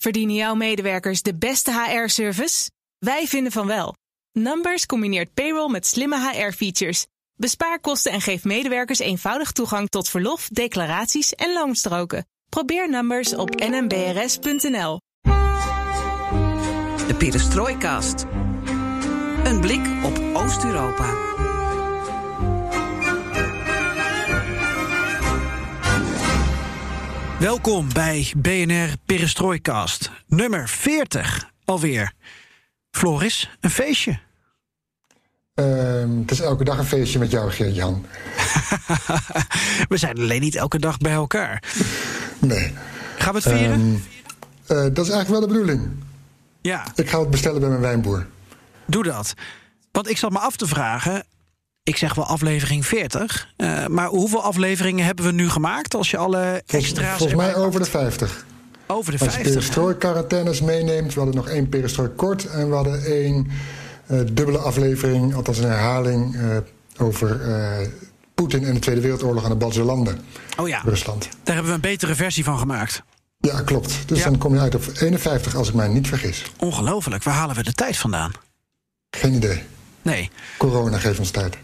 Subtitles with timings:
[0.00, 2.70] Verdienen jouw medewerkers de beste HR-service?
[2.98, 3.94] Wij vinden van wel.
[4.32, 7.06] Numbers combineert payroll met slimme HR-features.
[7.34, 12.26] Bespaar kosten en geef medewerkers eenvoudig toegang tot verlof, declaraties en loonstroken.
[12.48, 15.00] Probeer Numbers op nmbrs.nl.
[17.06, 18.26] De Perestrooikast.
[19.44, 21.29] Een blik op Oost-Europa.
[27.40, 30.10] Welkom bij BNR Perestrooikast.
[30.26, 32.12] Nummer 40 alweer.
[32.90, 34.18] Floris, een feestje.
[35.54, 38.06] Ehm, het is elke dag een feestje met jou, Geert-Jan.
[39.88, 41.62] We zijn alleen niet elke dag bij elkaar.
[42.38, 42.72] Nee.
[43.18, 44.02] Gaan we het vieren?
[44.66, 45.90] Ehm, eh, dat is eigenlijk wel de bedoeling.
[46.60, 48.26] ja, Ik ga het bestellen bij mijn wijnboer.
[48.86, 49.34] doe dat.
[49.92, 51.24] Want ik zat me af te vragen.
[51.90, 53.48] Ik zeg wel aflevering 40.
[53.56, 55.94] eh, maar hoeveel afleveringen hebben we nu gemaakt?
[55.94, 57.16] Als je alle extra's.
[57.18, 58.04] volgens mij over de pakt?
[58.04, 58.44] 50.
[58.86, 59.52] Over de Als je 50.
[59.52, 62.46] perestrooi-quarantaines meeneemt, we hadden nog één perestrooi kort...
[62.46, 63.50] en we hadden één
[64.06, 66.36] eh, dubbele aflevering, althans een herhaling...
[66.36, 66.56] eh,
[66.98, 67.40] over
[68.34, 70.20] Poetin en de Tweede Wereldoorlog aan de Baltische landen.
[70.56, 71.28] Oh ja, Rusland.
[71.42, 73.02] daar hebben we een betere versie van gemaakt.
[73.38, 73.94] Ja, klopt.
[74.06, 74.24] Dus Ja.
[74.24, 76.42] dan kom je uit op 51, als ik mij niet vergis.
[76.58, 78.32] Ongelooflijk, waar halen we de tijd vandaan?
[79.10, 79.62] Geen idee.
[80.02, 80.30] Nee.
[80.58, 81.56] Corona geeft ons tijd.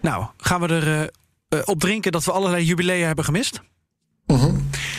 [0.00, 1.02] Nou, gaan we er eh,
[1.48, 3.60] eh, op drinken dat we allerlei jubilea hebben gemist?
[4.26, 4.54] Mhm.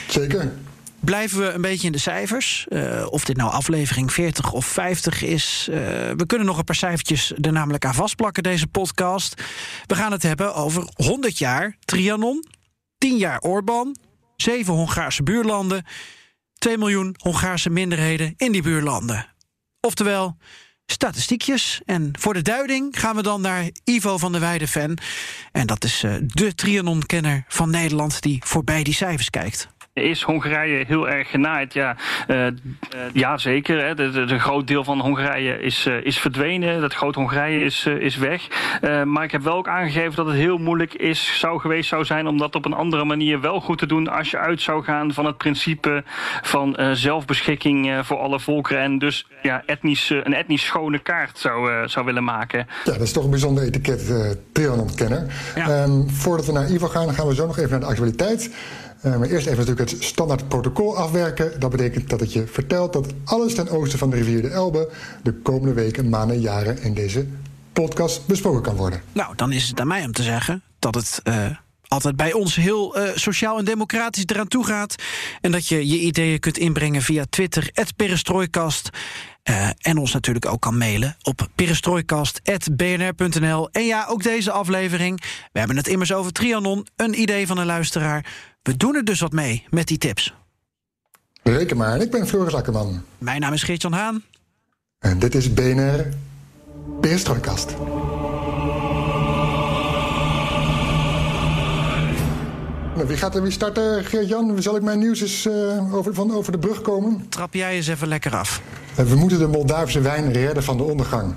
[0.07, 0.53] Zeker.
[0.99, 2.65] Blijven we een beetje in de cijfers?
[2.69, 5.67] Eh, of dit nou aflevering 40 of 50 is.
[6.17, 9.41] we kunnen nog een paar cijfertjes er namelijk aan vastplakken, deze podcast.
[9.85, 12.45] We gaan het hebben over 100 jaar Trianon,
[12.97, 13.95] 10 jaar Orbán,
[14.35, 15.85] 7 Hongaarse buurlanden,
[16.57, 19.25] 2 miljoen Hongaarse minderheden in die buurlanden.
[19.81, 20.37] Oftewel,
[20.91, 21.81] statistiekjes.
[21.85, 24.97] En voor de duiding gaan we dan naar Ivo van der Weijden-fan.
[25.51, 29.67] En dat is eh, de Trianon-kenner van Nederland die voorbij die cijfers kijkt.
[29.93, 31.73] Is Hongarije heel erg genaaid?
[31.73, 31.95] Ja,
[32.27, 32.45] eh,
[33.13, 33.85] ja zeker.
[33.85, 33.95] Hè.
[33.95, 36.81] De, de, de groot deel van Hongarije is, eh, is verdwenen.
[36.81, 38.47] Dat groot Hongarije is, is weg.
[39.05, 42.27] Maar ik heb wel ook aangegeven dat het heel moeilijk is, zou geweest zou zijn
[42.27, 45.13] om dat op een andere manier wel goed te doen als je uit zou gaan
[45.13, 46.03] van het principe
[46.41, 52.05] van zelfbeschikking voor alle volkeren en dus ja, etnisch, een etnisch schone kaart zou, zou
[52.05, 52.67] willen maken.
[52.85, 55.25] Ja, dat is toch een bijzonder etiket, eh Trianon-kenner.
[55.55, 55.69] Ja.
[55.69, 58.51] Ehm, voordat we naar Ivo gaan, gaan we zo nog even naar de actualiteit.
[59.01, 61.59] Eh, maar eerst even natuurlijk het standaard protocol afwerken.
[61.59, 64.89] Dat betekent dat het je vertelt dat alles ten oosten van de rivier de Elbe...
[65.23, 67.25] de komende weken, maanden, jaren in deze
[67.73, 69.01] podcast besproken kan worden.
[69.11, 71.45] Nou, dan is het aan mij om te zeggen dat het eh,
[71.87, 74.95] altijd bij ons heel eh, sociaal en democratisch eraan toe gaat.
[75.41, 78.89] En dat je je ideeën kunt inbrengen via Twitter, perestrooikast.
[79.79, 83.69] En ons natuurlijk ook kan mailen op perestrooikast.bnr.nl.
[83.71, 85.23] En ja, ook deze aflevering.
[85.51, 88.25] We hebben het immers over Trianon, een idee van een luisteraar.
[88.61, 90.33] We doen er dus wat mee met die tips.
[91.43, 93.03] Reken maar, ik ben Floris Akkerman.
[93.17, 94.23] Mijn naam is Geert-Jan Haan.
[94.99, 96.05] En dit is BNR
[97.01, 97.75] Perestrooikast.
[102.95, 104.61] Nou, wie gaat er wie starten, Geert-Jan?
[104.61, 107.25] Zal ik mijn nieuws eens eh, over, van over de brug komen?
[107.29, 108.61] Trap jij eens even lekker af.
[108.95, 111.33] Eh, We moeten de Moldavische wijn redden van de ondergang.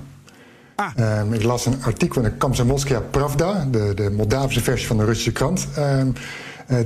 [0.75, 0.91] Ah.
[0.95, 5.05] Ehm, ik las een artikel in de Komsomolskaya Pravda, de, de Moldavische versie van de
[5.05, 5.67] Russische krant.
[5.75, 6.13] Ehm, eh,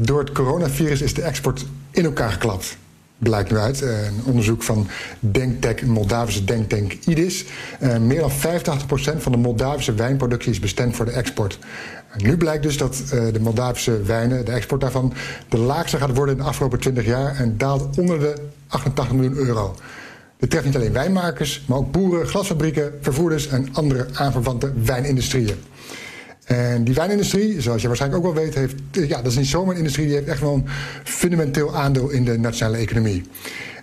[0.02, 2.78] door het coronavirus is de export in elkaar geklapt.
[3.18, 3.82] Blijkt nu uit.
[3.82, 4.88] Eh, een onderzoek van
[5.20, 7.46] denktank, een Moldavische denktank IDIS.
[7.80, 11.60] Eh, meer dan 85% van de Moldavische wijnproductie is bestemd voor de export.
[12.18, 15.14] Nu blijkt dus dat eh, de Moldavische wijnen, de export daarvan,
[15.50, 18.36] de laagste gaat worden in de afgelopen 20 jaar en daalt onder de
[18.68, 19.76] 88 miljoen euro.
[20.38, 25.56] Dit treft niet alleen wijnmakers, maar ook boeren, glasfabrieken, vervoerders en andere aanverwante wijnindustrieën.
[26.48, 29.72] En die wijnindustrie, zoals je waarschijnlijk ook wel weet, heeft, ja, dat is niet zomaar
[29.72, 30.66] een industrie, die heeft echt wel een
[31.04, 33.24] fundamenteel aandeel in de nationale economie.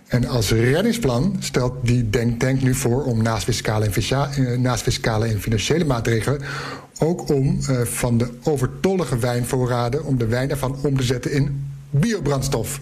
[0.06, 5.84] En als reddingsplan stelt die denktank nu voor om naast fiscale en, eh, en financiële
[5.84, 6.41] maatregelen
[6.98, 11.66] ook om eh, van de overtollige wijnvoorraden, om de wijn ervan om te zetten in
[11.91, 12.80] biobrandstof.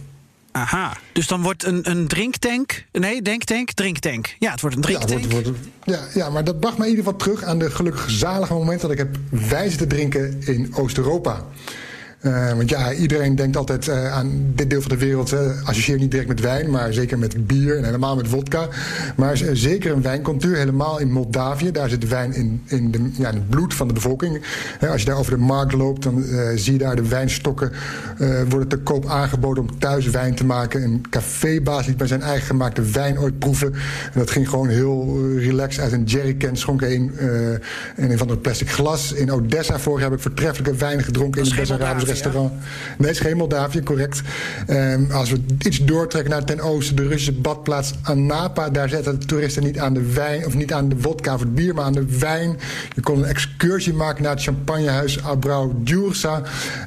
[0.52, 0.96] Aha.
[1.12, 2.84] Dus dan wordt een, een drinktank.
[2.92, 4.34] Nee, denktank, drinktank.
[4.38, 5.32] Ja, het wordt een Ja, drinktank.
[5.32, 8.10] wordt- wordt- ja, ja, maar dat bracht me in ieder geval terug aan de gelukkig
[8.10, 11.44] zalige moment dat ik heb wijzen te drinken in Oost-Europa.
[12.22, 15.30] Eh, want ja, iedereen denkt altijd eh, aan dit deel van de wereld.
[15.30, 18.68] hè, associeer niet direct met wijn, maar zeker met bier en helemaal met vodka.
[19.16, 21.70] Maar is zeker een wijncultuur, helemaal in Moldavië.
[21.70, 24.42] Daar zit de wijn in, in, de, ja, in het bloed van de bevolking.
[24.90, 26.24] Als je daar over de markt loopt, dan
[26.54, 27.72] zie je daar de wijnstokken
[28.48, 30.82] worden te koop aangeboden om thuis wijn te maken.
[30.82, 33.72] Een cafébaas liet bij zijn eigen gemaakte wijn ooit proeven.
[33.72, 36.56] En dat ging gewoon heel relaxed uit een jerrycan.
[36.56, 37.12] Schonk een,
[37.96, 39.12] in een van de plastic glas.
[39.12, 42.52] In Odessa vorig jaar heb ik voortreffelijke wijn gedronken in de Bessarabische restaurant.
[42.98, 44.20] Nee, het is geen Moldavië, correct.
[44.68, 49.26] Um, als we iets doortrekken naar ten oosten, de Russische badplaats Anapa, daar zetten de
[49.26, 51.92] toeristen niet aan de wijn, of niet aan de vodka of het bier, maar aan
[51.92, 52.58] de wijn.
[52.94, 56.42] Je kon een excursie maken naar het champagnehuis Abrau Djursa.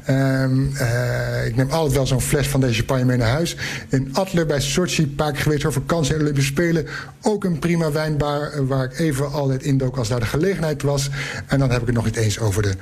[0.10, 3.56] Um, uh, ik neem altijd wel zo'n fles van deze champagne mee naar huis.
[3.90, 6.88] In Adler bij Sochi, een paar keer geweest voor vakantie en Olympische Spelen.
[7.22, 11.10] Ook een prima wijnbar eh, waar ik even altijd indook als daar de gelegenheid was.
[11.48, 12.74] En dan heb ik het nog niet eens over de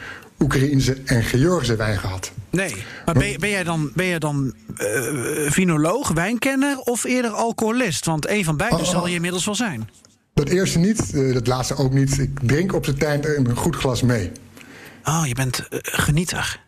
[0.43, 2.31] Oekraïnse en Georgische wijn gehad.
[2.49, 2.75] Nee,
[3.05, 8.05] maar ben, ben jij dan, ben jij dan uh, vinoloog, wijnkenner of eerder alcoholist?
[8.05, 9.89] Want een van beide oh, zal je inmiddels wel zijn.
[10.33, 12.19] Dat eerste niet, uh, dat laatste ook niet.
[12.19, 14.31] Ik drink op de tijd een goed glas mee.
[15.03, 16.59] Oh, je bent uh, genieter.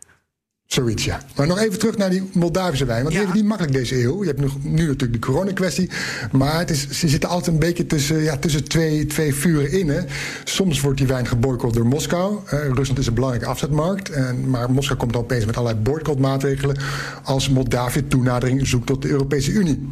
[0.66, 1.20] Zoiets, ja.
[1.36, 3.02] Maar nog even terug naar die Moldavische wijn.
[3.02, 3.18] Want ja.
[3.18, 4.22] die hebben niet makkelijk deze eeuw.
[4.22, 5.90] Je hebt nu, nu natuurlijk de corona-kwestie.
[6.32, 9.88] Maar het is, ze zitten altijd een beetje tussen, ja, tussen twee, twee vuren in.
[9.88, 10.00] Hè.
[10.44, 12.38] Soms wordt die wijn geboycott door Moskou.
[12.44, 14.10] Uh, Rusland is een belangrijke afzetmarkt.
[14.10, 16.76] En, maar Moskou komt dan opeens met allerlei boycottmaatregelen...
[17.22, 19.88] als Moldavië toenadering zoekt tot de Europese Unie.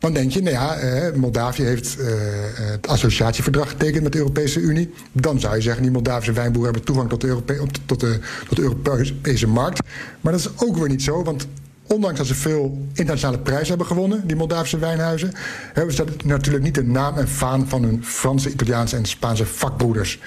[0.00, 2.06] Dan denk je, nou ja, eh, Moldavië heeft eh,
[2.54, 4.92] het associatieverdrag getekend met de Europese Unie.
[5.12, 7.42] Dan zou je zeggen, die Moldavische wijnboeren hebben toegang tot de,
[7.86, 8.18] tot, de,
[8.48, 9.80] tot de Europese markt.
[10.20, 11.46] Maar dat is ook weer niet zo, want
[11.86, 15.32] ondanks dat ze veel internationale prijzen hebben gewonnen, die Moldavische wijnhuizen,
[15.72, 20.20] hebben ze natuurlijk niet de naam en faam van hun Franse, Italiaanse en Spaanse vakbroeders.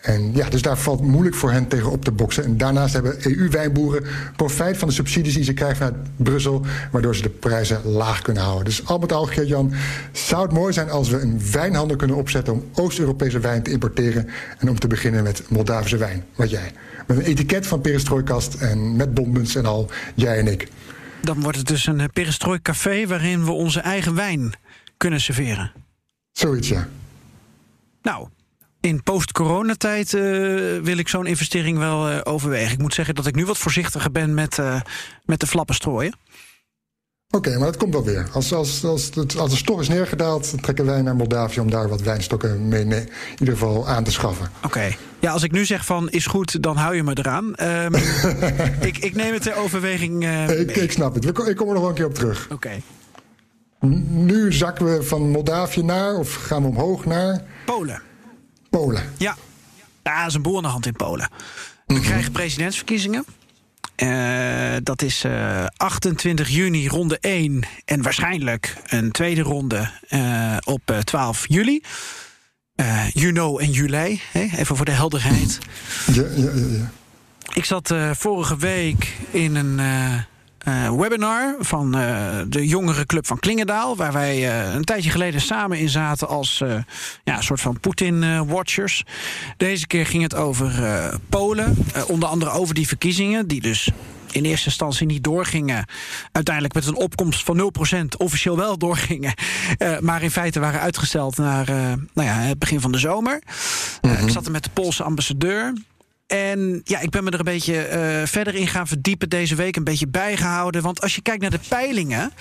[0.00, 2.44] En ja, dus daar valt moeilijk voor hen tegen op te boksen.
[2.44, 4.04] En daarnaast hebben EU-wijnboeren
[4.36, 8.42] profijt van de subsidies die ze krijgen vanuit Brussel, waardoor ze de prijzen laag kunnen
[8.42, 8.64] houden.
[8.64, 9.72] Dus al met al, Geert-Jan,
[10.12, 14.28] zou het mooi zijn als we een wijnhandel kunnen opzetten om Oost-Europese wijn te importeren.
[14.58, 16.72] En om te beginnen met Moldavische wijn, wat jij.
[17.06, 20.68] Met een etiket van perestrooikast en met bondmuts en al, jij en ik.
[21.22, 24.52] Dan wordt het dus een perestrooi café waarin we onze eigen wijn
[24.96, 25.72] kunnen serveren.
[26.32, 26.88] Zoiets, ja.
[28.02, 28.28] Nou,
[28.80, 30.22] in post-coronatijd uh,
[30.82, 32.72] wil ik zo'n investering wel uh, overwegen.
[32.72, 34.80] Ik moet zeggen dat ik nu wat voorzichtiger ben met, uh,
[35.24, 36.14] met de flappen strooien.
[37.32, 38.28] Oké, okay, maar dat komt wel weer.
[38.32, 41.70] Als, als, als, het, als de stof is neergedaald, dan trekken wij naar Moldavië om
[41.70, 44.50] daar wat wijnstokken mee, mee in ieder geval aan te schaffen.
[44.56, 44.66] Oké.
[44.66, 44.96] Okay.
[45.18, 47.54] Ja, als ik nu zeg van is goed, dan hou je me eraan.
[47.62, 47.94] Um,
[48.88, 50.48] ik, ik neem het ter overweging.
[50.50, 51.24] ik, ik, snap het.
[51.24, 52.44] Ik kom er nog wel een keer op terug.
[52.44, 52.54] Oké.
[52.54, 52.82] Okay.
[54.08, 57.42] Nu zakken we van Moldavië naar, of gaan we omhoog naar?
[57.64, 58.02] Polen.
[58.70, 59.02] Polen.
[59.16, 59.36] Ja.
[60.02, 61.28] ja, er is een boel aan de hand in Polen.
[61.28, 61.36] We
[61.86, 62.04] mm -hmm.
[62.04, 63.24] krijgen presidentsverkiezingen.
[64.02, 67.62] Uh, dat is uh, 28 juni, ronde 1.
[67.84, 71.82] En waarschijnlijk een tweede ronde uh, op 12 juli.
[73.12, 75.58] you know en juli, even voor de helderheid.
[76.12, 76.66] Ja, ja, ja.
[76.70, 76.90] ja.
[77.52, 79.80] Ik zat vorige week in een
[80.68, 83.96] uh, webinar van uh, de jongere club van Klingendaal.
[83.96, 86.58] Waar wij uh, een tijdje geleden samen in zaten als
[87.24, 89.04] ja, een soort van Poetin-watchers.
[89.56, 90.72] Deze keer ging het over
[91.28, 91.76] Polen.
[92.06, 93.90] onder andere over die verkiezingen, die dus
[94.32, 95.84] in eerste instantie niet doorgingen.
[96.32, 97.72] Uiteindelijk met een opkomst van
[98.02, 99.34] 0% officieel wel doorgingen.
[99.78, 101.76] Uh, maar in feite waren uitgesteld naar uh,
[102.14, 103.42] nou ja, het begin van de zomer.
[103.44, 104.26] Uh, mm -hmm.
[104.26, 105.72] Ik zat er met de Poolse ambassadeur.
[106.30, 109.76] En ja, ik ben me er een beetje uh, verder in gaan verdiepen deze week.
[109.76, 110.82] Een beetje bijgehouden.
[110.82, 112.32] Want als je kijkt naar de peilingen.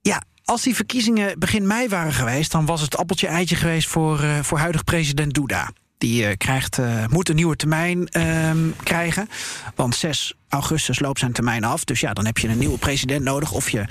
[0.00, 4.38] Ja, als die verkiezingen begin mei waren geweest, dan was het appeltje-eitje geweest voor, uh,
[4.42, 5.70] voor huidig president Duda.
[5.98, 6.78] Die uh, krijgt,
[7.08, 9.28] moet een nieuwe termijn ehm, krijgen.
[9.74, 11.84] Want 6 augustus loopt zijn termijn af.
[11.84, 13.52] Dus ja, dan heb je een nieuwe president nodig.
[13.52, 13.84] Of je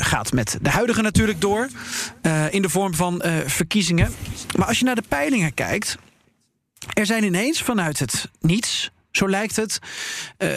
[0.00, 1.68] gaat met de huidige natuurlijk door.
[2.50, 4.14] in de vorm van verkiezingen.
[4.56, 5.96] Maar als je naar de peilingen kijkt.
[6.92, 9.78] Er zijn ineens vanuit het niets, zo lijkt het,
[10.38, 10.50] uh,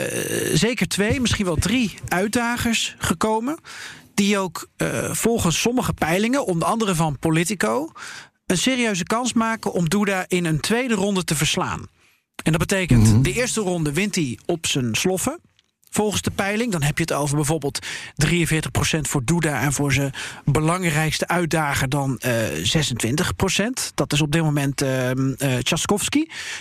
[0.54, 3.60] zeker twee, misschien wel drie uitdagers gekomen.
[4.14, 7.92] Die ook uh, volgens sommige peilingen, onder andere van Politico,
[8.46, 11.88] een serieuze kans maken om Duda in een tweede ronde te verslaan.
[12.44, 13.24] En dat betekent, mm -hmm.
[13.24, 15.40] de eerste ronde wint hij op zijn sloffen
[15.98, 16.72] volgens de peiling.
[16.72, 17.86] Dan heb je het over bijvoorbeeld
[18.26, 18.30] 43%
[19.02, 20.14] voor Duda en voor zijn
[20.46, 22.34] belangrijkste uitdager dan uh,
[23.60, 23.94] 26%.
[23.96, 25.12] Dat is op dit moment uh.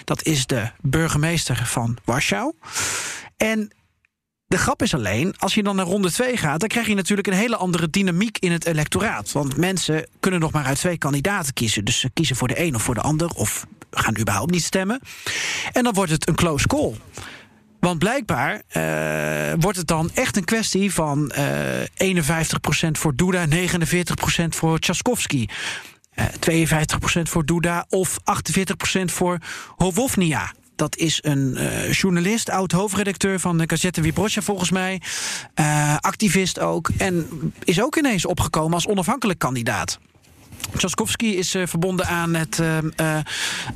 [0.05, 2.53] Dat is de burgemeester van Warschau.
[3.37, 3.71] En
[4.47, 6.61] de grap is alleen, als je dan naar ronde 2 gaat...
[6.61, 9.33] dan krijg je natuurlijk een hele andere dynamiek in het electoraat.
[9.33, 11.85] Want mensen kunnen nog maar uit twee kandidaten kiezen.
[11.85, 13.29] Dus ze kiezen voor de een of voor de ander...
[13.29, 15.01] of gaan überhaupt niet stemmen.
[15.73, 16.95] En dan wordt het een close call.
[17.87, 22.25] Want blijkbaar uh, wordt het dan echt een kwestie van uh, eh,
[22.89, 23.51] 51% voor Duda, 49%
[24.49, 25.47] voor Tchaikovsky.
[26.15, 26.25] Uh,
[26.67, 29.39] 52% voor Duda of 48% voor
[29.77, 30.53] Hovovnia.
[30.77, 31.59] Dat is een
[31.91, 35.01] journalist, oud hoofdredacteur van de Gazette Wyborcza volgens mij.
[36.01, 36.91] Activist ook.
[36.99, 37.29] En
[37.65, 39.99] is ook ineens opgekomen als onafhankelijk kandidaat.
[40.77, 42.79] Tchaikovsky is uh, verbonden aan het uh,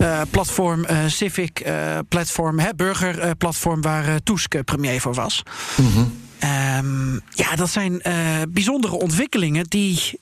[0.01, 1.65] uh, platform Civic
[2.09, 5.43] Platform, hè, burgerplatform waar Tusk premier voor was.
[5.77, 7.23] Mm -hmm.
[7.31, 8.03] ja, dat zijn
[8.49, 10.21] bijzondere ontwikkelingen die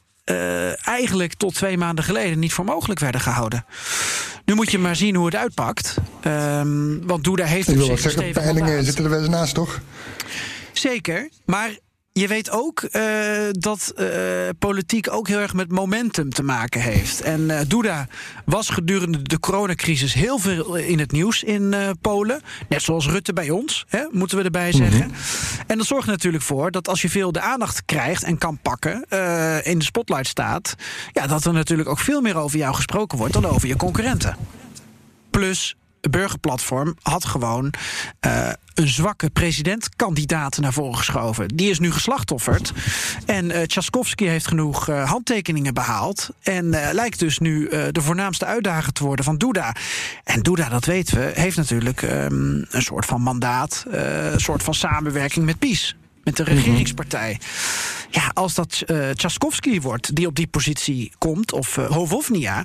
[0.83, 3.65] eigenlijk tot twee maanden geleden niet voor mogelijk werden gehouden.
[4.45, 5.97] Nu moet je maar zien hoe het uitpakt.
[6.27, 7.69] Um, want Doeda heeft...
[7.69, 9.81] Ik wil zeggen, peilingen zitten er wel eens naast, toch?
[10.73, 11.71] Zeker, maar
[12.19, 13.03] je weet ook uh,
[13.51, 14.09] dat uh,
[14.59, 17.21] politiek ook heel erg met momentum te maken heeft.
[17.21, 18.07] En uh, Duda
[18.45, 22.41] was gedurende de coronacrisis heel veel in het nieuws in Polen.
[22.69, 25.07] Net zoals Rutte bij ons, hè, moeten we erbij zeggen.
[25.07, 25.65] Mm -hmm.
[25.67, 28.95] En dat zorgt natuurlijk voor dat als je veel de aandacht krijgt en kan pakken,
[29.65, 30.75] in de spotlight staat,
[31.13, 34.37] ja, dat er natuurlijk ook veel meer over jou gesproken wordt dan over je concurrenten.
[35.31, 35.77] Plus
[36.11, 37.73] burgerplatform had gewoon
[38.27, 41.49] uh, een zwakke presidentkandidaat naar voren geschoven.
[41.49, 42.73] Die is nu geslachtofferd.
[43.27, 46.29] En uh, heeft genoeg uh, handtekeningen behaald.
[46.43, 49.75] En lijkt dus nu de voornaamste uitdager te worden van Duda.
[50.25, 54.75] En Duda, dat weten we, heeft natuurlijk um, een soort van mandaat, een soort van
[54.75, 55.97] samenwerking met PiS
[56.29, 57.41] met de regeringspartij.
[58.11, 62.65] Ja, als dat uh, wordt die op die positie komt, of uh, Hovovnia,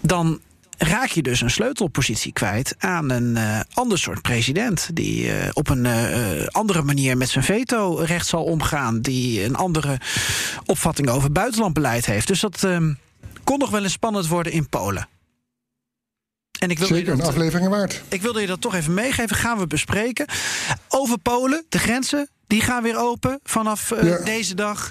[0.00, 0.40] dan
[0.78, 4.90] raak je dus een sleutelpositie kwijt aan een uh, ander soort president.
[4.92, 9.00] Die uh, op een uh, andere manier met zijn veto-recht zal omgaan.
[9.00, 10.00] Die een andere
[10.66, 12.26] opvatting over buitenlandbeleid heeft.
[12.26, 12.66] Dus dat
[13.44, 15.08] kon nog wel eens spannend worden in Polen.
[16.58, 18.02] En ik wilde Zeker, dat, een aflevering waard.
[18.08, 19.36] Ik wilde je dat toch even meegeven.
[19.36, 20.26] Gaan we bespreken.
[20.88, 22.28] Over Polen, de grenzen.
[22.46, 24.24] Die gaan weer open vanaf uh, ja.
[24.24, 24.90] deze dag.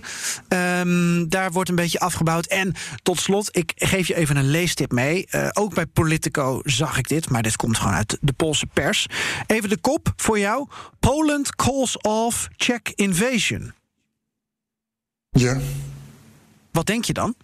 [0.50, 2.46] Um, daar wordt een beetje afgebouwd.
[2.46, 5.28] En tot slot, ik geef je even een leestip mee.
[5.32, 9.06] Uh, ook bij Politico zag ik dit, maar dit komt gewoon uit de Poolse pers.
[9.48, 10.68] Even de kop voor jou.
[11.00, 13.74] Poland calls off Czech invasion.
[15.30, 15.58] Ja.
[16.72, 17.36] Wat denk je dan?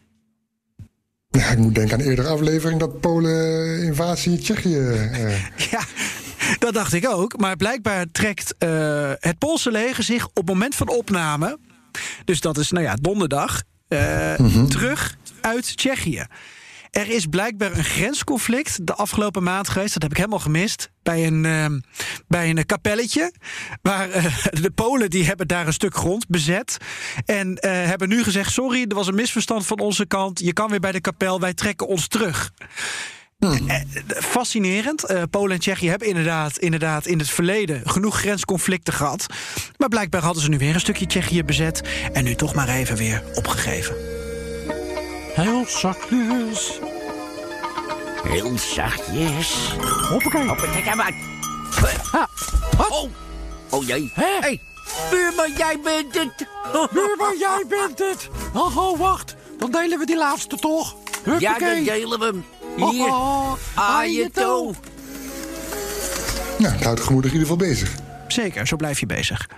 [1.37, 4.77] Ja, ik moet denken aan een eerdere aflevering dat Polen invasie Tsjechië.
[4.77, 5.45] Uh...
[5.71, 5.83] ja,
[6.59, 7.37] dat dacht ik ook.
[7.37, 11.59] Maar blijkbaar trekt uh, het Poolse leger zich op het moment van opname.
[12.25, 13.63] Dus dat is, nou ja, donderdag.
[13.89, 14.69] Uh, mm -hmm.
[14.69, 16.25] terug uit Tsjechië.
[16.93, 19.93] Er is blijkbaar een grensconflict de afgelopen maand geweest.
[19.93, 20.89] Dat heb ik helemaal gemist.
[21.03, 21.65] Bij een, uh,
[22.27, 23.33] bij een kapelletje.
[23.81, 24.25] Waar uh,
[24.61, 26.77] de Polen die hebben daar een stuk grond bezet.
[27.25, 30.39] En uh, hebben nu gezegd: sorry, er was een misverstand van onze kant.
[30.39, 32.51] Je kan weer bij de kapel, wij trekken ons terug.
[33.39, 33.69] Hmm.
[34.07, 35.11] Fascinerend.
[35.11, 39.25] Uh, Polen en Tsjechië hebben inderdaad, inderdaad in het verleden genoeg grensconflicten gehad.
[39.77, 41.81] Maar blijkbaar hadden ze nu weer een stukje Tsjechië bezet.
[42.13, 44.12] En nu toch maar even weer opgegeven.
[45.33, 46.79] Heel zachtjes.
[48.23, 49.75] Heel zachtjes.
[50.09, 50.47] Hoppakee.
[50.47, 51.13] Hoppakee, maar.
[52.11, 52.27] Ah,
[52.77, 52.89] wat?
[52.89, 53.09] Oh,
[53.69, 54.11] oh jee.
[54.13, 54.37] Hé?
[54.39, 54.59] Hey,
[55.09, 56.47] buurman, jij bent het.
[56.91, 58.29] Buurman, jij bent het.
[58.53, 59.35] Oh, oh, wacht.
[59.59, 60.95] Dan delen we die laatste toch?
[61.23, 61.39] Huppakee.
[61.39, 62.45] Ja, dan delen we hem.
[62.89, 64.73] Hier, oh, oh, Ajeto.
[66.57, 67.91] Nou, het houdt gemoedig in ieder geval bezig.
[68.27, 69.49] Zeker, zo blijf je bezig.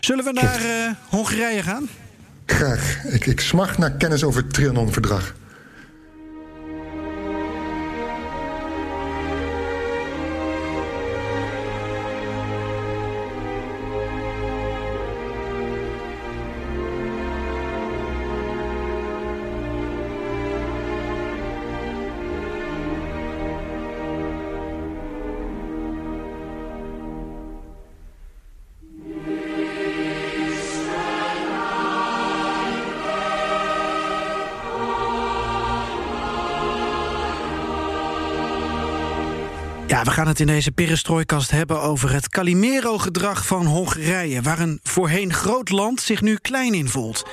[0.00, 1.88] Zullen we naar uh, Hongarije gaan?
[2.50, 3.04] Graag.
[3.04, 5.34] Ik, ik smacht naar kennis over het Trianon-verdrag.
[39.88, 44.42] Ja, we gaan het in deze perestrooikast hebben over het Calimero-gedrag van Hongarije...
[44.42, 47.24] waar een voorheen groot land zich nu klein in voelt.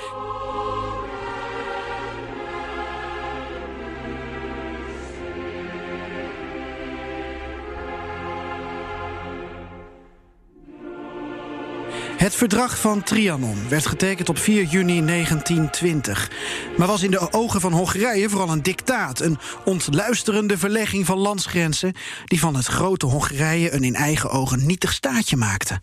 [12.26, 16.30] Het verdrag van Trianon werd getekend op 4 juni 1920.
[16.76, 19.20] Maar was in de ogen van Hongarije vooral een dictaat.
[19.20, 21.92] Een ontluisterende verlegging van landsgrenzen...
[22.24, 25.80] die van het grote Hongarije een in eigen ogen nietig staatje maakte.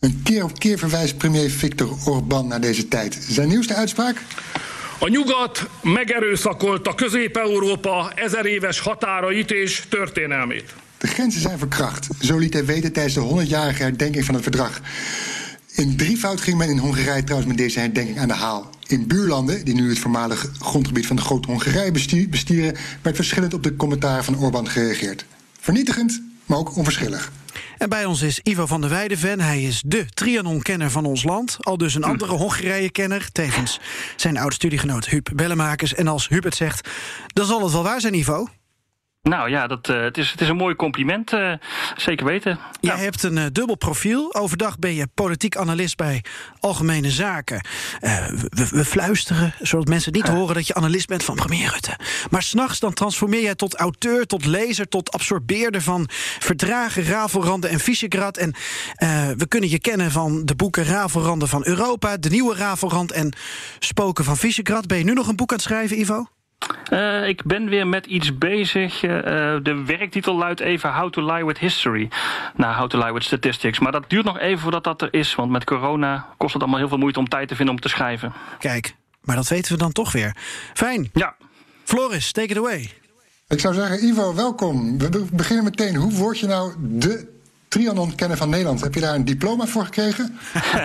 [0.00, 3.26] Een keer op keer verwijst premier Viktor Orbán naar deze tijd.
[3.28, 4.22] Zijn nieuwste uitspraak?
[5.02, 10.74] A nyugat megerőszakolta Közép-Európa ezer éves határait és történelmét.
[10.98, 12.08] De grenzen zijn verkracht.
[12.20, 14.80] Zo liet hij weten tijdens de 100-jarige herdenking van het verdrag.
[15.80, 18.70] In drievoud ging men in Hongarije trouwens met deze herdenking aan de haal.
[18.86, 21.90] In buurlanden, die nu het voormalige grondgebied van de Grote Hongarije
[22.30, 25.24] bestieren, werd verschillend op de commentaren van Orbán gereageerd.
[25.60, 27.32] Vernietigend, maar ook onverschillig.
[27.78, 29.40] En bij ons is Ivo van der Weijden.
[29.40, 31.56] Hij is de Trianon-kenner van ons land.
[31.60, 33.28] Al dus een andere Hongarije-kenner.
[33.32, 33.80] Tevens
[34.16, 35.94] zijn oud-studiegenoot Huub Bellemakers.
[35.94, 36.88] En als Huub het zegt,
[37.26, 38.48] dan zal het wel waar zijn, Ivo.
[39.22, 41.52] Nou ja, dat, uh, het, is, het is een mooi compliment, uh,
[41.96, 42.58] zeker weten.
[42.80, 43.02] Jij ja.
[43.02, 44.34] hebt een uh, dubbel profiel.
[44.34, 46.24] Overdag ben je politiek analist bij
[46.60, 47.64] Algemene Zaken.
[48.00, 51.98] We, we, fluisteren, zodat mensen niet horen dat je analist bent van premier Rutte.
[52.30, 56.08] Maar s'nachts dan transformeer jij tot auteur, tot lezer, tot absorbeerder van
[56.38, 58.36] verdragen, rafelranden en Visegrad.
[58.36, 58.54] En
[59.36, 63.32] we kunnen je kennen van de boeken Rafelranden van Europa, De Nieuwe Rafelrand en
[63.78, 64.86] Spoken van Visegrad.
[64.86, 66.26] Ben je nu nog een boek aan het schrijven, Ivo?
[66.92, 69.02] Uh, ik ben weer met iets bezig.
[69.02, 69.10] Uh,
[69.62, 72.08] de werktitel luidt even How to Lie with History.
[72.56, 73.78] Nou, How to Lie with Statistics.
[73.78, 75.34] Maar dat duurt nog even voordat dat er is.
[75.34, 77.88] Want met corona kost het allemaal heel veel moeite om tijd te vinden om te
[77.88, 78.32] schrijven.
[78.58, 80.36] Kijk, maar dat weten we dan toch weer.
[80.74, 81.10] Fijn.
[81.12, 81.34] Ja.
[81.84, 82.90] Floris, take it away.
[83.48, 84.98] Ik zou zeggen, Ivo, welkom.
[84.98, 85.96] We beginnen meteen.
[85.96, 87.38] Hoe word je nou de
[87.68, 88.80] Trianon-kenner van Nederland.
[88.80, 90.38] Heb je daar een diploma voor gekregen?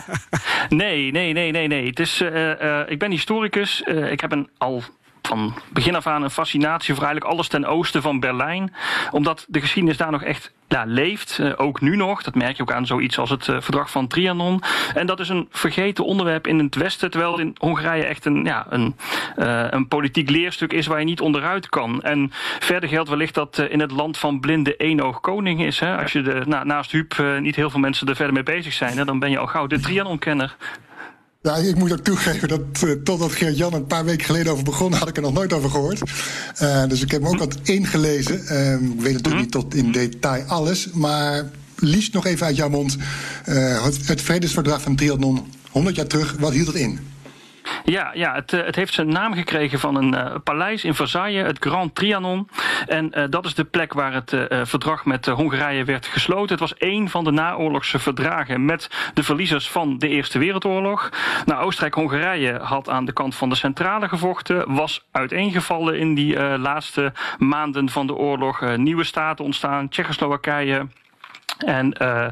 [0.69, 1.87] nee, nee, nee, nee, nee.
[1.87, 3.83] Het is, uh, uh, ik ben historicus.
[3.85, 4.83] Uh, ik heb een al
[5.25, 8.73] van begin af aan een fascinatie voor eigenlijk alles ten oosten van Berlijn.
[9.11, 10.53] Omdat de geschiedenis daar nog echt
[10.83, 12.23] leeft, uh, ook nu nog.
[12.23, 14.61] Dat merk je ook aan zoiets als het uh, verdrag van Trianon.
[14.93, 18.65] En dat is een vergeten onderwerp in het Westen, terwijl in Hongarije echt een, ja,
[18.69, 18.95] een,
[19.37, 22.01] uh, een politiek leerstuk is waar je niet onderuit kan.
[22.01, 25.79] En verder geldt wellicht dat in het land van blinde één koning is.
[25.79, 25.97] Hè.
[25.97, 28.97] Als je de, na, naast Huub niet heel veel mensen er verder mee bezig zijn,
[28.97, 30.55] hè, dan ben je al gauw de Trianon-kenner.
[31.45, 34.93] Ja, ik moet ook toegeven dat uh, totdat Geert-Jan een paar weken geleden over begon,
[34.93, 36.01] had ik er nog nooit over gehoord.
[36.61, 38.41] Uh, dus ik heb hem ook wat ingelezen.
[38.51, 42.69] Uh, ik weet natuurlijk niet tot in detail alles, maar liefst nog even uit jouw
[42.69, 42.97] mond.
[43.43, 46.99] het, het vredesverdrag van Trianon, 100 jaar terug, wat hield het in?
[47.83, 51.57] Ja, ja het, het heeft zijn naam gekregen van een uh, paleis in Versailles, het
[51.59, 52.49] Grand Trianon.
[52.87, 56.49] En uh, dat is de plek waar het verdrag met Hongarije werd gesloten.
[56.49, 61.09] Het was één van de naoorlogse verdragen met de verliezers van de Eerste Wereldoorlog.
[61.45, 67.13] Nou, Oostenrijk-Hongarije had aan de kant van de centrale gevochten, was uiteengevallen in die laatste
[67.37, 68.75] maanden van de oorlog.
[68.75, 70.87] nieuwe staten ontstaan, Tsjechoslowakije.
[71.57, 72.25] En uh,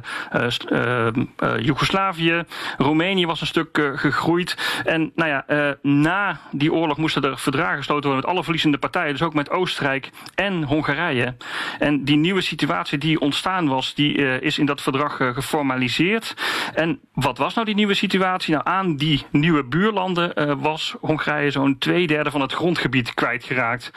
[0.72, 1.08] uh,
[1.44, 2.44] uh, Joegoslavië,
[2.78, 4.82] Roemenië was een stuk gegroeid.
[4.86, 9.12] En nou ja, na die oorlog moesten er verdragen gesloten worden met alle verliezende partijen,
[9.12, 11.36] dus ook met Oostenrijk en Hongarije.
[11.80, 16.34] En die nieuwe situatie die ontstaan was, die is in dat verdrag geformaliseerd.
[16.74, 18.54] En wat was nou die nieuwe situatie?
[18.54, 23.92] Nou, aan die nieuwe buurlanden was Hongarije zo'n twee derde van het grondgebied kwijtgeraakt.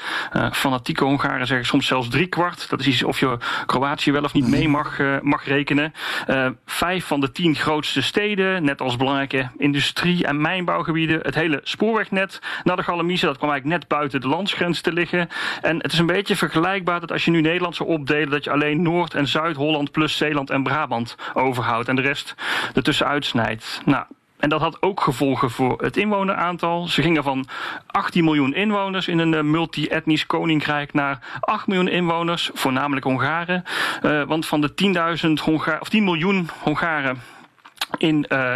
[0.52, 2.70] fanatieke Hongaren zeggen soms zelfs drie kwart.
[2.70, 5.92] Dat is iets of je Kroatië wel of niet mee mag mag rekenen.
[6.28, 11.60] Uh, vijf van de tien grootste steden, net als belangrijke industrie- en mijnbouwgebieden, het hele
[11.62, 15.28] spoorwegnet naar de Galamise, dat kwam eigenlijk net buiten de landsgrens te liggen.
[15.62, 18.50] En het is een beetje vergelijkbaar dat als je nu Nederland zou opdelen, dat je
[18.50, 22.34] alleen Noord- en Zuid-Holland plus Zeeland en Brabant overhoudt en de rest
[22.74, 23.82] ertussen uitsnijdt.
[23.84, 24.04] Nou,
[24.38, 26.86] en dat had ook gevolgen voor het inwoneraantal.
[26.86, 27.46] Ze gingen van
[27.86, 33.64] 18 miljoen inwoners in een multi-etnisch koninkrijk naar 8 miljoen inwoners, voornamelijk Hongaren.
[34.02, 34.70] Uh, want van de
[35.38, 37.20] 10.000 Honga of 10 miljoen Hongaren
[37.98, 38.54] in uh,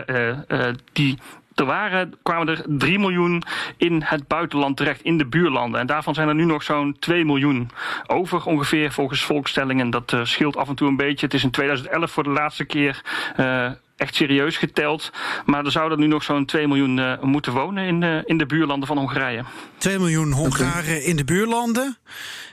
[0.93, 1.19] die
[1.55, 3.43] er waren, kwamen er 3 miljoen
[3.77, 5.81] in het buitenland terecht, in de buurlanden.
[5.81, 7.71] En daarvan zijn er nu nog zo'n 2 miljoen
[8.07, 9.91] over ongeveer, volgens volkstellingen.
[9.91, 11.27] Dat uh, scheelt af en toe een beetje.
[11.27, 13.03] Het is in 2011 voor de laatste keer
[13.37, 15.13] uh, echt serieus geteld.
[15.45, 18.47] Maar er zouden nu nog zo'n 2 miljoen uh, moeten wonen in, uh, in de
[18.47, 19.45] buurlanden van Hongarije.
[19.79, 21.97] 2 miljoen Hongaren in de buurlanden.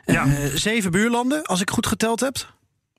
[0.06, 0.26] Ja.
[0.54, 2.36] Zeven buurlanden, als ik goed geteld heb.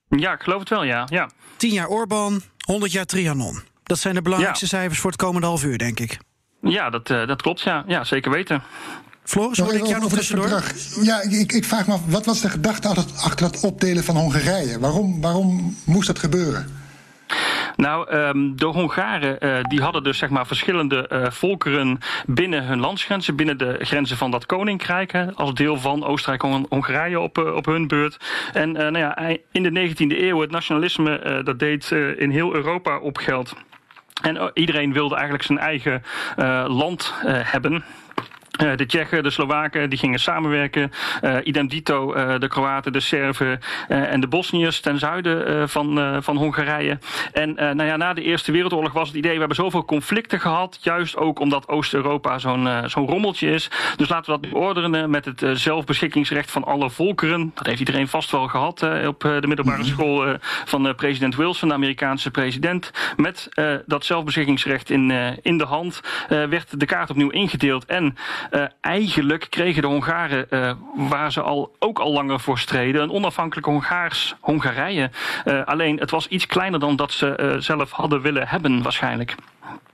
[0.09, 1.07] Ja, ik geloof het wel, ja.
[1.11, 1.31] ja.
[1.57, 3.63] 10 jaar Orbán, 100 jaar Trianon.
[3.89, 4.71] Dat zijn de belangrijkste ja.
[4.71, 6.19] cijfers voor het komende half uur, denk ik.
[6.61, 7.85] Ja, dat, dat klopt, ja.
[7.87, 8.05] ja.
[8.05, 8.63] Zeker weten.
[9.29, 10.63] Floris, hoor ik jou nog tussendoor?
[11.03, 14.79] Ja, ik, ik, vraag me af, wat was de gedachte achter het opdelen van Hongarije?
[14.79, 16.77] Waarom, waarom moest dat gebeuren?
[17.77, 22.81] Nou, um, de Hongaren uh, die hadden dus zeg maar verschillende uh, volkeren binnen hun
[22.81, 28.17] landsgrenzen, binnen de grenzen van dat koninkrijk, als deel van Oostenrijk-Hongarije op, op hun beurt.
[28.53, 29.19] En nou ja,
[29.53, 33.55] in de 19e eeuw, het nationalisme, dat deed in heel Europa op geld.
[34.23, 36.03] En iedereen wilde eigenlijk zijn eigen
[36.73, 37.85] land hebben.
[38.63, 40.93] Uh, de Tsjechen, de Slowaken, die gingen samenwerken.
[41.23, 46.37] Uh, idem dito uh, de Kroaten, de Serven en de Bosniërs ten zuiden van, van
[46.37, 46.99] Hongarije.
[47.33, 50.79] En nou ja, na de Eerste Wereldoorlog was het idee, we hebben zoveel conflicten gehad,
[50.81, 53.71] juist ook omdat Oost-Europa zo'n zo'n rommeltje is.
[53.97, 57.51] Dus laten we dat beorderen met het zelfbeschikkingsrecht van alle volkeren.
[57.55, 62.31] Dat heeft iedereen vast wel gehad op de middelbare school van president Wilson, de Amerikaanse
[62.31, 62.91] president.
[63.17, 63.49] Met
[63.87, 65.11] dat zelfbeschikkingsrecht in,
[65.43, 68.17] in de hand werd de kaart opnieuw ingedeeld en
[68.51, 70.73] uh, eigenlijk kregen de Hongaren, uh,
[71.09, 75.11] waar ze al, ook al langer voor streden, een onafhankelijk Hongaars Hongarije.
[75.45, 79.35] Uh, alleen het was iets kleiner dan dat ze zelf hadden willen hebben, waarschijnlijk.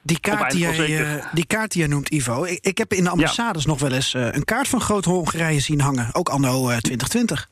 [0.02, 2.44] Die kaart, die jij, die kaart die jij noemt, Ivo.
[2.44, 3.68] Ik, ik heb in de ambassades ja.
[3.68, 6.08] nog wel eens een kaart van Groot-Hongarije zien hangen.
[6.12, 7.48] Ook anno 2020.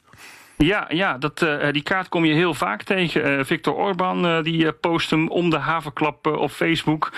[0.56, 3.30] Ja, ja dat, uh, die kaart kom je heel vaak tegen.
[3.30, 7.12] Uh, Viktor Orban uh, die post hem om de havenklap op Facebook.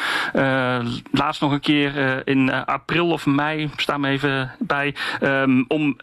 [1.10, 5.96] laatst nog een keer in april of mei, sta me even bij, um, om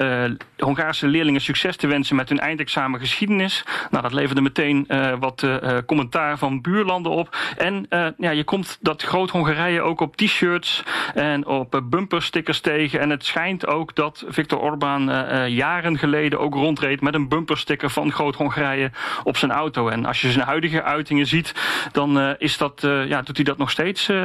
[0.58, 3.64] Hongaarse leerlingen succes te wensen met hun eindexamen geschiedenis.
[3.90, 4.88] Nou, dat leverde meteen
[5.20, 5.46] wat
[5.86, 7.38] commentaar van buurlanden op.
[7.58, 7.86] En
[8.18, 13.00] ja, je komt dat Groot-Hongarije ook op t-shirts en op bumperstickers tegen.
[13.00, 15.04] En het schijnt ook dat Viktor Orban
[15.50, 18.92] jaren geleden ook rondreed met een bumpersticker van Groot-Hongarije
[19.24, 19.88] op zijn auto.
[19.88, 21.54] En als je zijn huidige uitingen ziet,
[21.92, 24.18] dan uh, is dat, uh, ja, doet hij dat nog steeds, uh,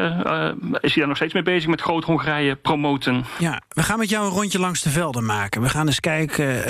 [0.80, 3.24] is hij daar nog steeds mee bezig met Groot-Hongarije promoten.
[3.38, 5.62] Ja, we gaan met jou een rondje langs de velden maken.
[5.62, 6.64] We gaan eens kijken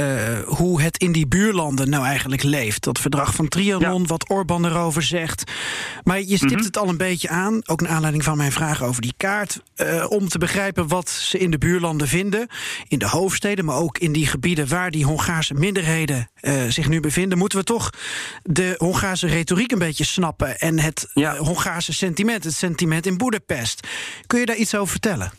[0.46, 2.84] hoe het in die buurlanden nou eigenlijk leeft.
[2.84, 4.06] Dat verdrag van Trianon, ja.
[4.06, 5.52] wat Orbán erover zegt.
[6.04, 6.66] Maar je stipt mm -hmm.
[6.66, 9.62] het al een beetje aan, ook naar aanleiding van mijn vraag over die kaart,
[10.08, 12.48] om te begrijpen wat ze in de buurlanden vinden.
[12.88, 17.00] In de hoofdsteden, maar ook in die gebieden waar die Hongaarse minderheden uh, zich nu
[17.00, 17.90] bevinden, moeten we toch
[18.42, 21.36] de Hongaarse retoriek een beetje snappen en het ja.
[21.36, 23.86] Hongaarse sentiment, het sentiment in Boedapest.
[24.26, 25.32] Kun je daar iets over vertellen?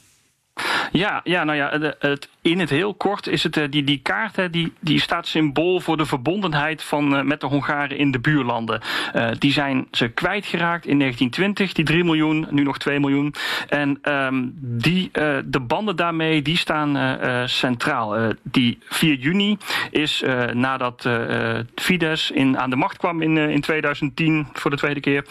[0.91, 4.73] Ja, ja, nou ja, het, in het heel kort is het, die, die kaart die,
[4.79, 8.81] die staat symbool voor de verbondenheid van, met de Hongaren in de buurlanden.
[9.15, 13.33] Uh, die zijn ze kwijtgeraakt in 1920, die 3 miljoen, nu nog 2 miljoen.
[13.69, 15.09] En um, die,
[15.45, 18.33] de banden daarmee die staan centraal.
[18.43, 19.57] die 4 juni
[19.91, 21.09] is nadat
[21.75, 25.25] Fidesz in, aan de macht kwam in, in 2010 voor de tweede keer,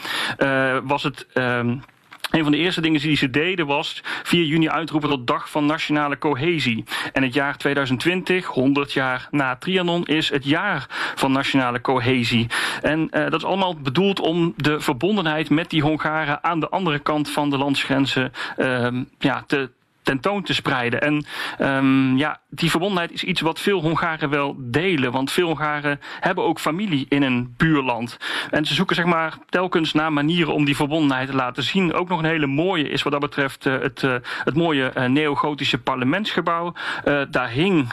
[0.84, 1.26] was het.
[1.34, 1.82] Um,
[2.30, 5.66] een van de eerste dingen die ze deden was 4 juni uitroepen tot Dag van
[5.66, 6.84] Nationale Cohesie.
[7.12, 12.46] En het jaar 2020, 100 jaar na Trianon, is het jaar van nationale cohesie.
[12.82, 16.98] En uh, dat is allemaal bedoeld om de verbondenheid met die Hongaren aan de andere
[16.98, 19.70] kant van de landsgrenzen uh, ja, te,
[20.06, 21.00] tentoon te spreiden.
[21.00, 21.24] En
[21.60, 25.12] um, ja, die verbondenheid is iets wat veel Hongaren wel delen.
[25.12, 28.16] Want veel Hongaren hebben ook familie in een buurland.
[28.50, 31.94] En ze zoeken zeg maar telkens naar manieren om die verbondenheid te laten zien.
[31.94, 34.14] Ook nog een hele mooie is wat dat betreft uh, het, uh,
[34.44, 36.72] het mooie uh, neogotische parlementsgebouw.
[37.30, 37.88] daar hing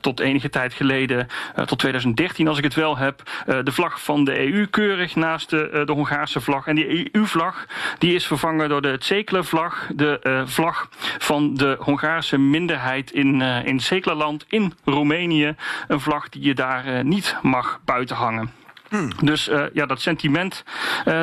[0.00, 1.26] tot enige tijd geleden,
[1.64, 3.22] tot 2013 als ik het wel heb,
[3.64, 6.66] de vlag van de EU keurig naast de, de Hongaarse vlag.
[6.66, 7.66] En die EU-vlag
[7.98, 13.80] die is vervangen door de Tsekle-vlag, de vlag van de Hongaarse minderheid in, uh, in
[13.80, 15.54] Zeklerland in Roemenië.
[15.88, 18.50] Een vlag die je daar uh, niet mag buiten hangen.
[18.88, 19.10] Hmm.
[19.22, 20.64] Dus uh, ja, dat sentiment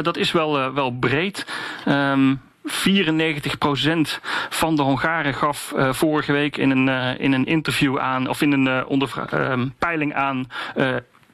[0.01, 1.45] dat is wel, wel breed.
[1.87, 2.71] Um, 94%
[4.49, 8.41] van de Hongaren gaf uh, vorige week in een, uh, in een interview aan, of
[8.41, 8.87] in een
[9.33, 10.47] uh, peiling aan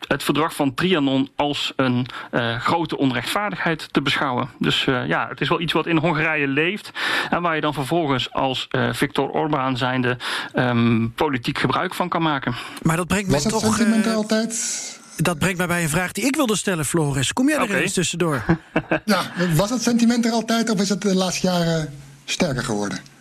[0.08, 4.50] het verdrag van Trianon als een uh, grote onrechtvaardigheid te beschouwen.
[4.60, 6.92] Dus uh, ja, het is wel iets wat in Hongarije leeft.
[7.30, 10.18] En waar je dan vervolgens als uh, Viktor Orbán zijnde
[10.56, 12.56] um, politiek gebruik van kan maken.
[12.82, 14.16] Maar dat brengt mij Was het toch.
[14.16, 15.02] altijd?
[15.18, 17.34] Dat brengt mij bij een vraag die ik wilde stellen, Floris.
[17.34, 17.82] Kom jij er okay.
[17.82, 18.46] eens tussendoor?
[19.06, 21.94] ja, was het sentiment er altijd of is het de laatste jaren
[22.26, 23.12] sterker geworden?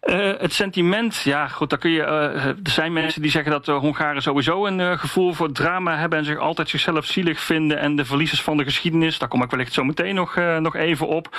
[0.00, 2.00] Uh, het sentiment, ja, goed, daar kun je.
[2.00, 6.18] Uh, er zijn mensen die zeggen dat de Hongaren sowieso een gevoel voor drama hebben
[6.18, 9.18] en zich altijd zichzelf zielig vinden en de verliezers van de geschiedenis.
[9.18, 11.36] Daar kom ik wellicht zo meteen nog, nog even op.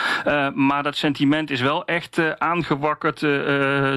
[0.54, 3.19] maar dat sentiment is wel echt aangewakkerd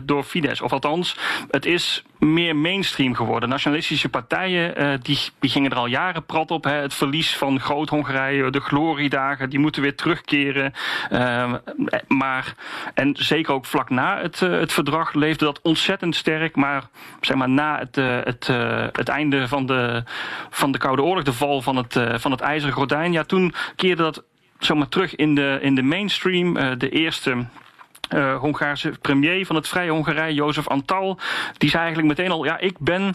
[0.05, 0.61] door Fidesz.
[0.61, 1.17] Of althans,
[1.51, 3.49] het is meer mainstream geworden.
[3.49, 6.65] Nationalistische partijen uh, die, die gingen er al jaren prat op.
[6.65, 10.73] Het verlies van Groot-Hongarije, de gloriedagen, die moeten weer terugkeren.
[11.13, 11.55] Uh,
[12.09, 12.55] maar,
[12.95, 16.57] en zeker ook vlak na het, uh, het verdrag leefde dat ontzettend sterk.
[16.57, 16.89] Maar
[17.21, 18.47] zeg maar na het, het,
[18.93, 20.03] het einde van de,
[20.51, 24.03] van de Koude Oorlog, de val van het, van het ijzeren gordijn, ja, toen keerde
[24.03, 24.23] dat
[24.59, 26.79] zomaar terug in de, in de mainstream.
[26.79, 27.47] de eerste
[28.15, 31.19] uh, Hongaarse premier van het Vrije Hongarije, Jozef Antal,
[31.59, 33.13] die zei eigenlijk meteen al: ja, ik ben uh,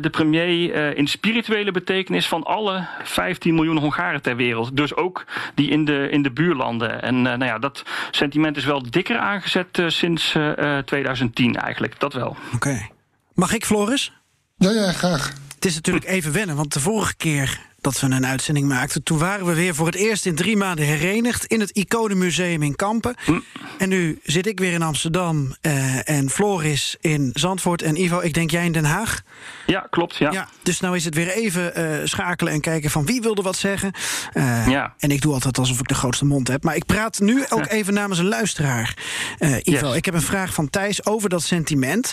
[0.00, 4.76] de premier uh, in spirituele betekenis van alle 15 miljoen Hongaren ter wereld.
[4.76, 7.02] Dus ook die in de, in de buurlanden.
[7.02, 10.36] En nou ja, dat sentiment is wel dikker aangezet sinds
[10.84, 12.00] 2010 eigenlijk.
[12.00, 12.36] Dat wel.
[12.46, 12.54] Oké.
[12.54, 12.90] Okay.
[13.34, 14.12] Mag ik, Floris?
[14.56, 15.32] Ja, ja, graag.
[15.54, 19.02] Het is natuurlijk even wennen, want de vorige keer dat we een uitzending maakten.
[19.02, 22.76] Toen waren we weer voor het eerst in drie maanden herenigd in het Iconenmuseum in
[22.76, 23.14] Kampen.
[23.24, 23.38] Hm.
[23.78, 27.82] En nu zit ik weer in Amsterdam uh, en Floris in Zandvoort.
[27.82, 29.22] En Ivo, ik denk jij in Den Haag?
[29.66, 30.16] Ja, klopt.
[30.16, 30.32] Ja.
[30.32, 33.56] ja dus nou is het weer even uh, schakelen en kijken van wie wilde wat
[33.56, 33.92] zeggen.
[34.34, 34.94] Uh, ja.
[34.98, 36.62] En ik doe altijd alsof ik de grootste mond heb.
[36.64, 38.96] Maar ik praat nu ook even namens een luisteraar.
[39.38, 39.96] Ivo, yes.
[39.96, 42.12] ik heb een vraag van Thijs over dat sentiment.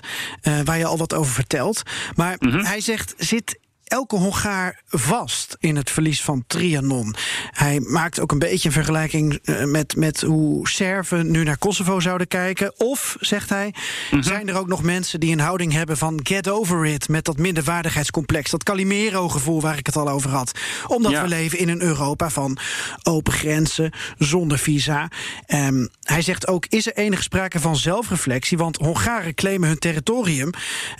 [0.64, 1.84] waar je al wat over vertelt.
[2.16, 2.64] Maar mm -hmm.
[2.66, 7.16] hij zegt: zit elke Hongaar vast in het verlies van Trianon.
[7.52, 12.00] Hij maakt ook een beetje een vergelijking uh, met, met hoe Serven nu naar Kosovo
[12.00, 12.80] zouden kijken.
[12.80, 13.74] Of, zegt hij,
[14.10, 14.24] -hmm.
[14.24, 17.08] zijn er ook nog mensen die een houding hebben van get over it...
[17.08, 20.52] met dat minderwaardigheidscomplex, dat Calimero-gevoel waar ik het al over had.
[20.88, 21.22] Omdat ja.
[21.22, 22.58] we leven in een Europa van
[23.04, 25.10] open grenzen, zonder visa.
[25.48, 28.58] Um, hij zegt ook, is er enige sprake van zelfreflectie?
[28.58, 30.50] Want Hongaren claimen hun territorium.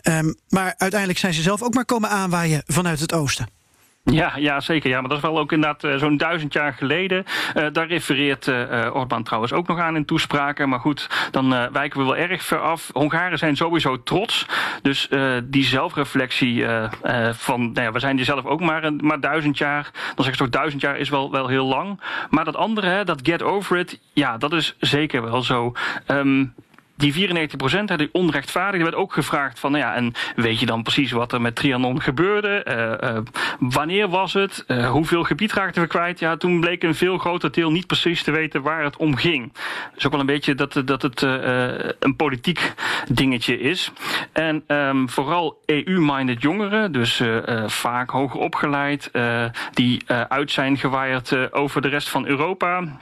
[0.04, 3.48] Um, maar uiteindelijk zijn ze zelf ook maar komen aanwaaien vanuit het oosten.
[4.04, 4.90] Ja, ja, zeker.
[4.90, 7.26] Ja, maar dat is wel ook inderdaad uh, zo'n duizend jaar geleden.
[7.56, 10.70] Uh, daar refereert uh, Orbán trouwens ook nog aan in toespraken.
[10.70, 12.90] Maar goed, dan wijken we wel erg ver af.
[12.94, 14.46] Hongaren zijn sowieso trots.
[14.82, 15.10] Dus
[15.44, 16.66] die zelfreflectie
[17.32, 19.92] van, nou ja, we zijn die zelf ook maar, maar duizend jaar.
[20.16, 22.02] Dan zeg ik toch, duizend jaar is wel, wel heel lang.
[22.30, 25.74] Maar dat andere, hè, dat get over it, ja, dat is zeker wel zo.
[26.08, 26.54] Um,
[27.00, 30.66] die 94 procent, die onrechtvaardig, er werd ook gevraagd van, nou ja, en weet je
[30.66, 32.66] dan precies wat er met Trianon gebeurde?
[32.68, 33.18] Uh, uh,
[33.60, 34.64] wanneer was het?
[34.68, 36.20] Uh, hoeveel gebied raakten we kwijt?
[36.20, 39.54] Ja, toen bleek een veel groter deel niet precies te weten waar het om ging.
[39.94, 41.22] Dus ook wel een beetje dat, dat het
[42.00, 42.74] een politiek
[43.12, 43.92] dingetje is.
[44.32, 47.22] En um, vooral EU-minded jongeren, dus
[47.66, 49.12] vaak hoger opgeleid,
[49.74, 53.00] die uit zijn gewaaid over de rest van Europa.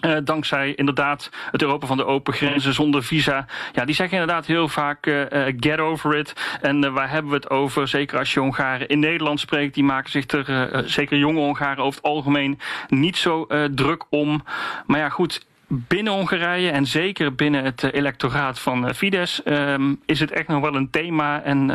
[0.00, 3.46] Uh, dankzij inderdaad het Europa van de open grenzen zonder visa.
[3.72, 5.22] Ja, die zeggen inderdaad heel vaak uh,
[5.60, 6.58] get over it.
[6.60, 7.88] En waar hebben we het over?
[7.88, 12.00] Zeker als je Hongaren in Nederland spreekt, die maken zich er, zeker jonge Hongaren over
[12.00, 12.58] het algemeen,
[12.88, 14.44] niet zo druk om.
[14.86, 20.30] Maar ja, goed, binnen Hongarije en zeker binnen het electoraat van Fidesz um, is het
[20.30, 21.66] echt nog wel een thema en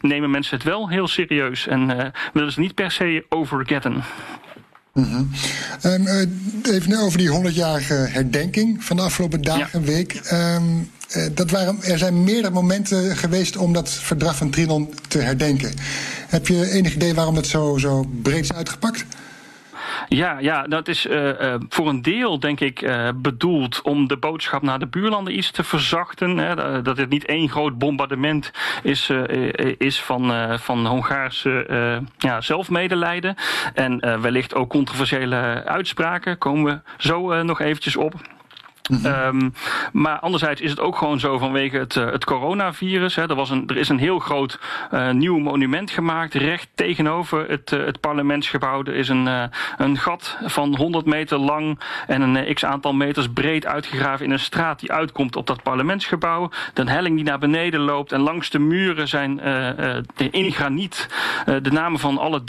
[0.00, 4.02] nemen mensen het wel heel serieus en willen ze niet per se overgetten.
[5.04, 5.30] -hmm.
[5.82, 9.86] um, uh, even over die 100-jarige herdenking van de afgelopen dagen, ja.
[9.86, 10.20] week.
[10.32, 15.18] Um, uh, dat waren, er zijn meerdere momenten geweest om dat verdrag van Trinon te
[15.18, 15.72] herdenken.
[16.28, 19.04] Heb je enig idee waarom dat zo, zo breed is uitgepakt?
[20.08, 24.16] Ja, ja, dat is uh, uh, voor een deel, denk ik, uh, bedoeld om de
[24.16, 26.36] boodschap naar de buurlanden iets te verzachten.
[26.36, 29.10] Hè, dat het niet één groot bombardement is,
[29.78, 31.66] is van, van Hongaarse
[32.18, 33.34] ja, zelfmedelijden.
[33.74, 36.38] En wellicht ook controversiële uitspraken.
[36.38, 38.14] Komen we zo nog eventjes op.
[38.88, 39.42] -hmm.
[39.42, 39.54] um,
[39.92, 43.14] maar anderzijds is het ook gewoon zo vanwege het, uh, het coronavirus.
[43.14, 43.28] Hè.
[43.28, 44.58] Er, was een, er is een heel groot
[44.92, 48.84] uh, nieuw monument gemaakt recht tegenover het, uh, het parlementsgebouw.
[48.84, 53.66] Er is een, een gat van 100 meter lang en een x aantal meters breed
[53.66, 56.50] uitgegraven in een straat die uitkomt op dat parlementsgebouw.
[56.74, 59.40] De helling die naar beneden loopt en langs de muren zijn
[60.30, 61.08] in graniet
[61.62, 62.42] de namen van alle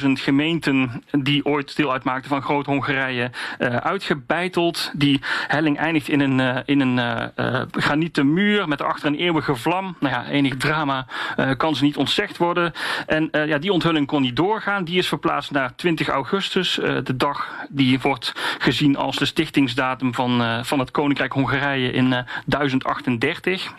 [0.00, 3.30] 13.000 gemeenten die ooit deel uitmaakten van Groot-Hongarije
[3.82, 4.90] uitgebeiteld.
[4.94, 5.20] Die
[5.56, 6.96] helling eindigt in een, uh, in een
[7.36, 9.96] uh, granieten muur met achter een eeuwige vlam.
[10.00, 11.06] Nou ja, enig drama
[11.56, 12.72] kan ze niet ontzegd worden.
[13.06, 14.84] En ja, die onthulling kon niet doorgaan.
[14.84, 16.74] Die is verplaatst naar 20 augustus.
[17.04, 23.72] de dag die wordt gezien als de stichtingsdatum van, van het Koninkrijk Hongarije in 1038.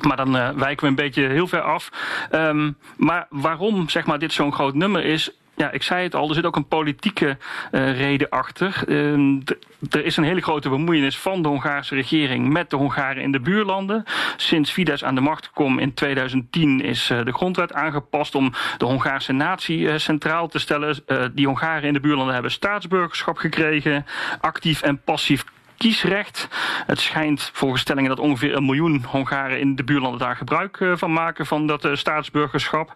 [0.00, 1.90] Maar dan wijken we een beetje heel ver af.
[2.32, 6.28] Um, maar waarom zeg maar, dit zo'n groot nummer is, ja, ik zei het al,
[6.28, 7.36] er zit ook een politieke
[7.72, 8.82] uh, reden achter.
[8.86, 9.40] Uh,
[9.90, 13.40] er is een hele grote bemoeienis van de Hongaarse regering met de Hongaren in de
[13.40, 14.04] buurlanden.
[14.36, 18.84] Sinds Fidesz aan de macht kwam in 2010 is uh, de grondwet aangepast om de
[18.84, 20.96] Hongaarse natie centraal te stellen.
[21.34, 24.06] die Hongaren in de buurlanden hebben staatsburgerschap gekregen,
[24.40, 25.44] actief en passief
[25.76, 26.48] kiesrecht.
[26.86, 31.12] Het schijnt volgens stellingen dat ongeveer een miljoen Hongaren in de buurlanden daar gebruik van
[31.12, 32.92] maken van dat uh, staatsburgerschap.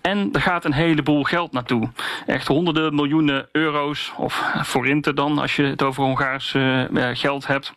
[0.00, 1.88] En er gaat een heleboel geld naartoe.
[2.26, 7.72] Echt honderden miljoenen euro's, of forinten dan, als je het over Hongaars uh, geld hebt.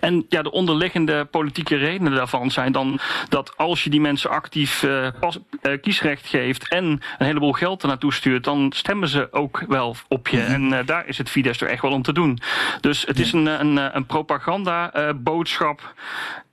[0.00, 2.98] En ja, de onderliggende politieke redenen daarvan zijn dan
[3.28, 7.82] dat als je die mensen actief uh, pas, uh, kiesrecht geeft en een heleboel geld
[7.82, 10.40] er naartoe stuurt, dan stemmen ze ook wel op je.
[10.40, 12.38] En uh, daar is het Fidesz er echt wel om te doen.
[12.80, 15.94] Dus het is een, een, een propaganda-boodschap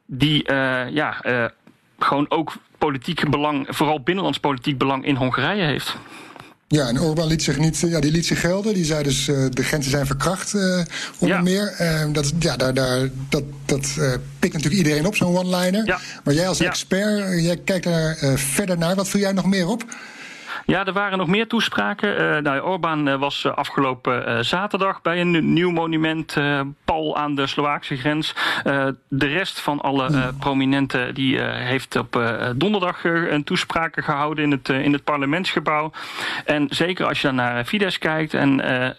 [0.06, 0.54] die
[0.91, 1.21] ja,
[1.99, 5.97] gewoon ook politiek belang, vooral binnenlands politiek belang in Hongarije heeft.
[6.73, 8.73] Ja, en Orbán liet zich niet, ja, die liet zich gelden.
[8.73, 10.81] Die zei dus uh, de grenzen zijn verkracht, uh,
[11.17, 11.41] onder ja.
[11.41, 11.75] meer.
[11.81, 13.88] Uh, dat, ja, daar, daar, dat, dat
[14.39, 15.86] pikt natuurlijk iedereen op, zo'n one-liner.
[15.86, 15.99] Ja.
[16.23, 18.95] Maar jij als expert, jij kijkt daar verder naar.
[18.95, 19.86] Wat viel jij nog meer op?
[20.65, 22.21] Ja, er waren nog meer toespraken.
[22.21, 26.38] Uh, nou, Orbán uh, was afgelopen uh, zaterdag bij een nieuw monument,
[26.86, 28.36] pal aan de Slovaakse grens.
[29.08, 32.21] de rest van alle prominenten die heeft op
[32.56, 35.91] donderdag een toespraak gehouden in het, in het parlementsgebouw.
[36.45, 38.49] En zeker als je dan naar Fidesz kijkt en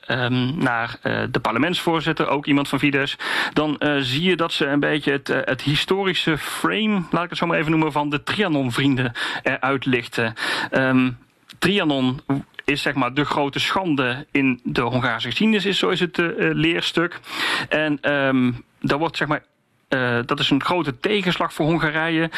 [0.08, 0.98] um, naar
[1.30, 3.16] de parlementsvoorzitter, ook iemand van Fidesz,
[3.52, 7.46] dan zie je dat ze een beetje het, het historische frame, laat ik het zo
[7.46, 10.34] maar even noemen, van de Trianon-vrienden eruit lichten.
[10.72, 11.18] Um,
[11.64, 12.20] Trianon
[12.64, 16.28] is zeg maar de grote schande in de Hongaarse geschiedenis, is, zo is het uh,
[16.38, 17.20] leerstuk.
[17.68, 19.42] En um, daar wordt zeg maar
[19.88, 22.30] uh, dat is een grote tegenslag voor Hongarije.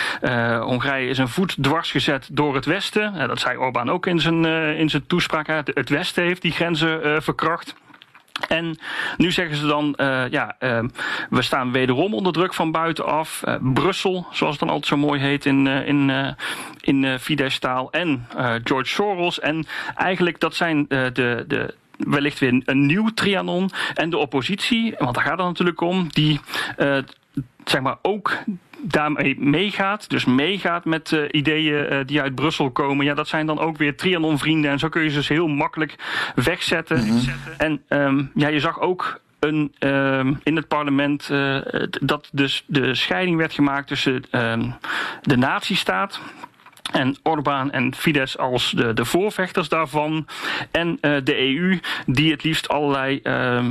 [0.60, 3.28] Hongarije is een voet dwars gezet door het Westen.
[3.28, 4.44] Dat zei Orbán ook in zijn,
[4.76, 5.46] in zijn toespraak.
[5.46, 7.74] Het Westen heeft die grenzen verkracht.
[8.48, 8.78] En
[9.16, 10.82] nu zeggen ze dan, uh, ja, uh,
[11.30, 13.42] we staan wederom onder druk van buitenaf.
[13.44, 16.34] Uh, Brussel, zoals het dan altijd zo mooi heet in, in,
[16.80, 17.92] in Fidesz-taal.
[17.92, 18.26] En
[18.64, 19.40] George Soros.
[19.40, 21.10] En eigenlijk dat zijn de,
[21.46, 23.70] de, wellicht weer een nieuw Trianon.
[23.94, 26.40] En de oppositie, want daar gaat het natuurlijk om, die
[27.64, 28.32] zeg maar ook
[28.88, 33.46] daarmee meegaat, dus meegaat met uh, ideeën uh, die uit Brussel komen, ja, dat zijn
[33.46, 34.70] dan ook weer Trianon-vrienden.
[34.70, 35.94] En zo kun je ze dus heel makkelijk
[36.34, 37.04] wegzetten.
[37.04, 37.28] Mm -hmm.
[37.58, 41.58] En um, ja, je zag ook een, um, in het parlement uh,
[42.00, 44.74] dat dus de scheiding werd gemaakt tussen um,
[45.22, 46.20] de nazistaat
[46.92, 50.26] en Orbán en Fidesz als de, de voorvechters daarvan.
[50.70, 53.64] En uh, de EU, die het liefst allerlei uh,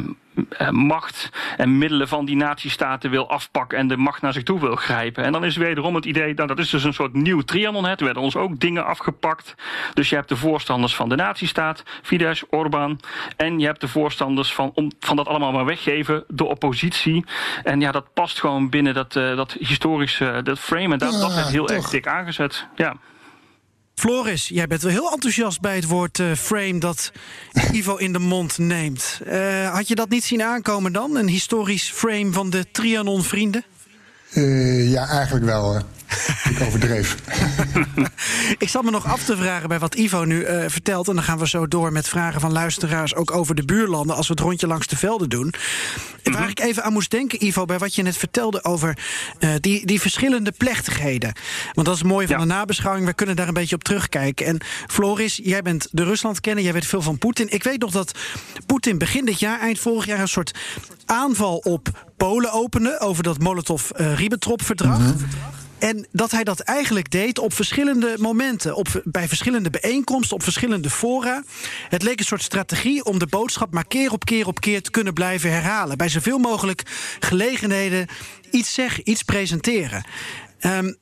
[0.71, 4.76] macht en middelen van die nazistaten wil afpakken en de macht naar zich toe wil
[4.76, 5.24] grijpen.
[5.24, 7.88] En dan is wederom het idee, nou, dat is dus een soort nieuw trianon.
[7.88, 9.56] Er werden ons ook dingen afgepakt.
[9.93, 13.00] Dus je hebt de voorstanders van de nazistaat, Fidesz, Orbán.
[13.38, 17.26] En je hebt de voorstanders van, om, van dat allemaal maar weggeven, de oppositie.
[17.63, 20.93] En ja, dat past gewoon binnen dat, uh, dat historische dat frame.
[20.93, 21.76] En dat, ja, dat werd heel toch.
[21.76, 22.67] erg dik aangezet.
[22.76, 22.95] Ja.
[23.95, 27.12] Floris, jij bent wel heel enthousiast bij het woord uh, frame dat
[27.71, 29.19] Ivo in de mond neemt.
[29.27, 31.15] Uh, had je dat niet zien aankomen dan?
[31.15, 33.63] Een historisch frame van de Trianon-vrienden?
[34.34, 35.81] Uh, ja, eigenlijk wel.
[36.50, 37.15] Ik overdreef.
[38.58, 41.08] ik zat me nog af te vragen bij wat Ivo nu uh, vertelt.
[41.08, 43.15] En dan gaan we zo door met vragen van luisteraars.
[43.15, 44.15] Ook over de buurlanden.
[44.15, 45.54] Als we het rondje langs de velden doen.
[46.24, 47.65] En waar ik even aan moest denken, Ivo.
[47.65, 48.98] Bij wat je net vertelde over
[49.39, 51.34] uh, die, die verschillende plechtigheden.
[51.74, 52.41] Want dat is mooi van ja.
[52.41, 53.06] de nabeschouwing.
[53.06, 54.46] We kunnen daar een beetje op terugkijken.
[54.46, 56.63] En Floris, jij bent de Rusland kennen.
[56.63, 57.52] Jij weet veel van Poetin.
[57.52, 58.20] Ik weet nog dat
[58.65, 60.20] Poetin begin dit jaar, eind vorig jaar.
[60.20, 60.54] een soort
[61.06, 63.00] aanval op Polen opende.
[63.00, 65.00] over dat Molotov-Ribbentrop-verdrag.
[65.00, 65.64] Mm -hmm.
[65.77, 68.75] En dat hij dat eigenlijk deed op verschillende momenten.
[68.75, 71.43] Op, bij verschillende bijeenkomsten, op verschillende fora.
[71.89, 74.91] Het leek een soort strategie om de boodschap maar keer op keer op keer te
[74.91, 75.97] kunnen blijven herhalen.
[75.97, 76.81] Bij zoveel mogelijk
[77.19, 78.07] gelegenheden
[78.51, 80.05] iets zeggen, iets presenteren.
[80.61, 80.97] Um,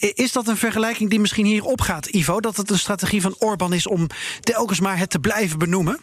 [0.00, 2.40] is dat een vergelijking die misschien hier opgaat, Ivo?
[2.40, 4.06] Dat het een strategie van Orbán is om
[4.40, 6.00] telkens maar het te blijven benoemen?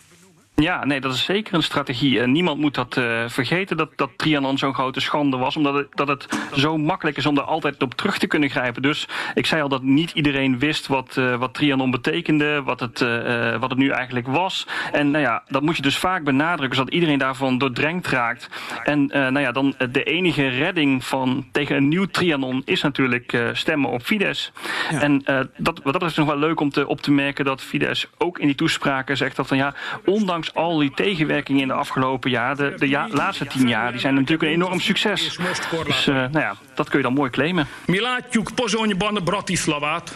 [0.61, 2.19] Ja, nee, dat is zeker een strategie.
[2.19, 5.55] En niemand moet dat uh, vergeten, dat, dat Trianon zo'n grote schande was.
[5.57, 8.81] Omdat het, dat het zo makkelijk is om er altijd op terug te kunnen grijpen.
[8.81, 13.01] Dus ik zei al dat niet iedereen wist wat, uh, wat Trianon betekende, wat het,
[13.01, 14.67] uh, wat het nu eigenlijk was.
[14.91, 18.49] En nou ja, dat moet je dus vaak benadrukken, zodat iedereen daarvan doordrenkt raakt.
[18.83, 23.89] En nou ja, dan de enige redding van, tegen een nieuw Trianon is natuurlijk stemmen
[23.89, 24.51] op Fidesz.
[24.91, 25.01] Ja.
[25.01, 25.23] En
[25.57, 28.45] dat, dat is nog wel leuk om te, op te merken dat Fidesz ook in
[28.45, 29.73] die toespraken zegt dat van ja,
[30.05, 34.13] ondanks al die tegenwerkingen in de afgelopen jaar, de, de laatste tien jaar, die zijn
[34.13, 35.37] natuurlijk een enorm succes.
[35.85, 37.67] Dus uh, nou ja, dat kun je dan mooi claimen.
[37.85, 40.15] Mi látjuk Pozsonyban Bratislavát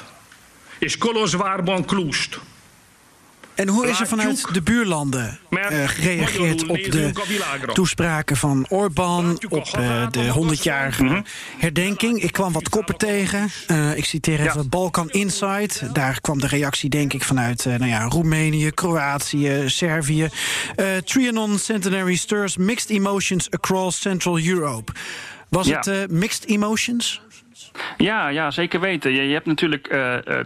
[0.79, 2.39] és Kolozsvárban Klust.
[3.55, 7.11] En hoe is er vanuit de buurlanden uh, gereageerd op de
[7.73, 11.23] toespraken van Orbán, op uh, de 100-jarige
[11.57, 12.23] herdenking?
[12.23, 13.49] Ik kwam wat koppen tegen.
[13.67, 14.69] Uh, ik citeer even.
[14.69, 15.93] Balkan Insight.
[15.93, 20.29] Daar kwam de reactie, denk ik, vanuit nou ja, Roemenië, Kroatië, Servië.
[21.05, 24.91] Trianon Centenary stirs mixed emotions across Central Europe.
[25.49, 25.79] Was ja.
[25.79, 27.21] het mixed emotions?
[27.97, 29.11] Ja, ja, zeker weten.
[29.11, 29.97] Je, je hebt natuurlijk uh,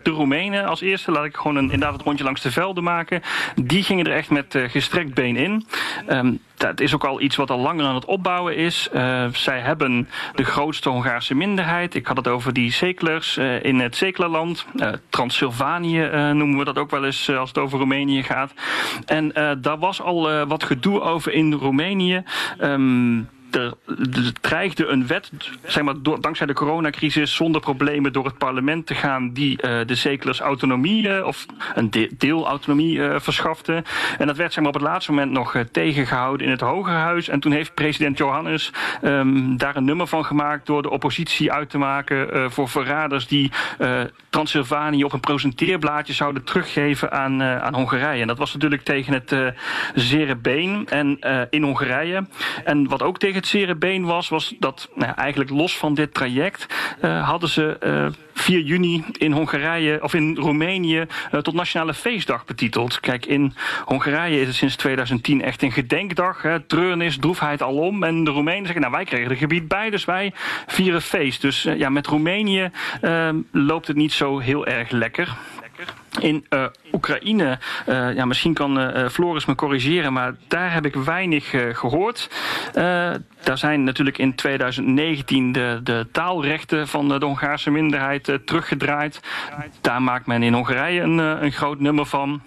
[0.03, 1.11] de Roemenen als eerste.
[1.11, 3.21] Laat ik gewoon een, inderdaad het rondje langs de velden maken.
[3.55, 5.65] Die gingen er echt met uh, gestrekt been in.
[6.09, 8.89] Um, dat is ook al iets wat al langer aan het opbouwen is.
[9.31, 11.95] Zij hebben de grootste Hongaarse minderheid.
[11.95, 14.65] Ik had het over die Zeklers in het Zeklerland.
[14.75, 18.53] Uh, Transylvanië noemen we dat ook wel eens als het over Roemenië gaat.
[19.05, 22.23] En daar was al wat gedoe over in Roemenië.
[22.61, 23.73] Um, er,
[24.41, 25.31] dreigde een wet,
[25.65, 29.79] zeg maar, door, dankzij de coronacrisis, zonder problemen door het parlement te gaan, die uh,
[29.85, 33.83] de Zekelers autonomie, uh, of een de deelautonomie uh, verschafte.
[34.17, 37.27] En dat werd zeg maar, op het laatste moment nog tegengehouden in het Hogerhuis.
[37.27, 38.71] En toen heeft president Johannes
[39.03, 43.51] um, daar een nummer van gemaakt door de oppositie uit te maken voor verraders die
[44.29, 48.21] Transylvanië op een presenteerblaadje zouden teruggeven aan, aan Hongarije.
[48.21, 49.35] En dat was natuurlijk tegen het
[49.95, 52.25] zere been en in Hongarije.
[52.63, 56.65] En wat ook tegen zere been was, was dat nou, eigenlijk los van dit traject
[57.01, 62.45] uh, hadden ze uh, 4 juni in Hongarije of in Roemenië uh, tot nationale feestdag
[62.45, 62.99] betiteld.
[62.99, 63.53] Kijk, in
[63.85, 66.41] Hongarije is het sinds 2010 echt een gedenkdag.
[66.41, 68.03] Hè, treurnis, droefheid alom.
[68.03, 70.33] En de Roemenen zeggen, nou wij kregen er gebied bij, dus wij
[70.67, 71.41] vieren feest.
[71.41, 72.71] Dus ja, met Roemenië
[73.51, 75.37] loopt het niet zo heel erg lekker.
[76.19, 77.59] In uh, Oekraïne,
[77.89, 82.29] uh, ja, misschien kan uh, Floris me corrigeren, maar daar heb ik weinig gehoord.
[83.43, 89.19] daar zijn natuurlijk in 2019 de, de taalrechten van de Hongaarse minderheid teruggedraaid.
[89.81, 92.41] Daar maakt men in Hongarije een, een groot nummer van.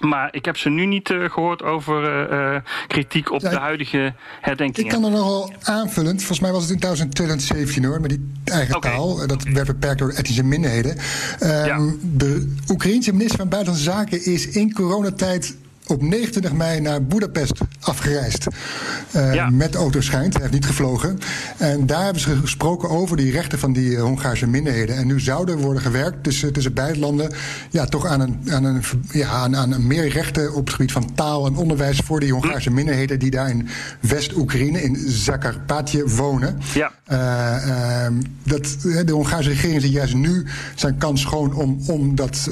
[0.00, 4.14] Maar ik heb ze nu niet uh, gehoord over uh, kritiek op ja, de huidige
[4.40, 4.90] herdenkingen.
[4.90, 6.18] Ik kan er nogal aanvullend.
[6.18, 8.92] Volgens mij was het in 2017 hoor, met die eigen okay.
[8.92, 9.26] taal.
[9.26, 10.96] Dat werd beperkt door etnische minderheden.
[11.42, 11.92] Um, ja.
[12.00, 15.56] De Oekraïense minister van Buitenlandse Zaken is in coronatijd
[15.86, 18.46] op 29 mei naar Budapest afgereisd.
[19.16, 19.50] Uh, ja.
[19.50, 20.32] Met autoschijnt.
[20.32, 21.18] Hij heeft niet gevlogen.
[21.56, 24.96] En daar hebben ze gesproken over die rechten van die uh, Hongaarse minderheden.
[24.96, 27.32] En nu zou er worden gewerkt tussen, tussen beide landen.
[27.70, 31.14] Ja, toch aan, een, aan, een, ja, aan, aan meer rechten op het gebied van
[31.14, 31.98] taal en onderwijs.
[32.04, 33.68] voor die Hongaarse minderheden die daar in
[34.00, 36.58] West-Oekraïne, in Zakarpatje, wonen.
[36.74, 36.92] Ja.
[37.12, 38.06] Uh,
[38.42, 38.76] dat,
[39.06, 42.50] de Hongaarse regering ziet juist nu zijn kans schoon om, om, dat,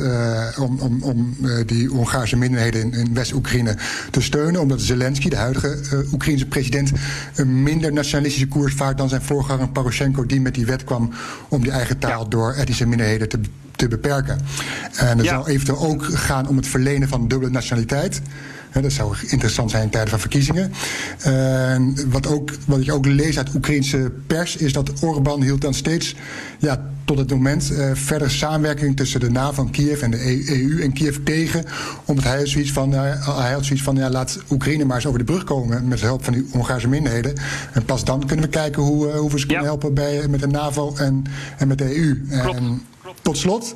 [0.59, 3.77] om, om, om die Hongaarse minderheden in, in West-Oekraïne
[4.11, 4.61] te steunen.
[4.61, 6.93] Omdat Zelensky, de huidige uh, Oekraïnse president,
[7.35, 11.11] een minder nationalistische koers vaart dan zijn voorganger Poroshenko, die met die wet kwam
[11.49, 12.29] om die eigen taal ja.
[12.29, 13.41] door etnische minderheden te,
[13.77, 14.41] te beperken.
[14.97, 15.33] En het ja.
[15.33, 18.21] zou eventueel ook gaan om het verlenen van dubbele nationaliteit.
[18.73, 20.73] Dat zou interessant zijn in tijden van verkiezingen.
[22.07, 26.15] Wat, ook, wat ik ook lees uit Oekraïnse pers is dat Orbán hield dan steeds
[26.59, 30.83] ja, tot het moment uh, verder samenwerking tussen de NAVO van Kiev en de EU
[30.83, 31.65] en Kiev tegen.
[32.05, 35.19] Omdat hij zoiets van, uh, hij had zoiets van ja, laat Oekraïne maar eens over
[35.19, 37.35] de brug komen met hulp van die Hongaarse minderheden.
[37.73, 40.41] En pas dan kunnen we kijken hoe, uh, hoe we ze kunnen helpen bij, met
[40.41, 41.25] de NAVO en,
[41.59, 42.27] en met de EU.
[42.43, 42.57] Klopt.
[42.57, 42.83] En
[43.23, 43.75] tot slot,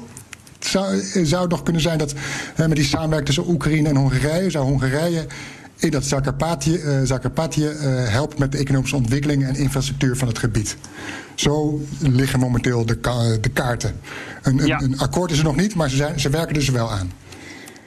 [0.66, 2.14] zou, zou nog kunnen zijn dat
[2.56, 5.26] met die samenwerking tussen Oekraïne en Hongarije, zou Hongarije
[5.76, 10.38] in dat Zakarpatje, uh, Zakarpatje uh, helpt met de economische ontwikkeling en infrastructuur van het
[10.38, 10.76] gebied.
[11.34, 14.00] Zo liggen momenteel de, ka de kaarten.
[14.42, 14.80] Een, een, ja.
[14.80, 17.12] een, akkoord is er nog niet, maar ze, zijn, ze werken er dus wel aan.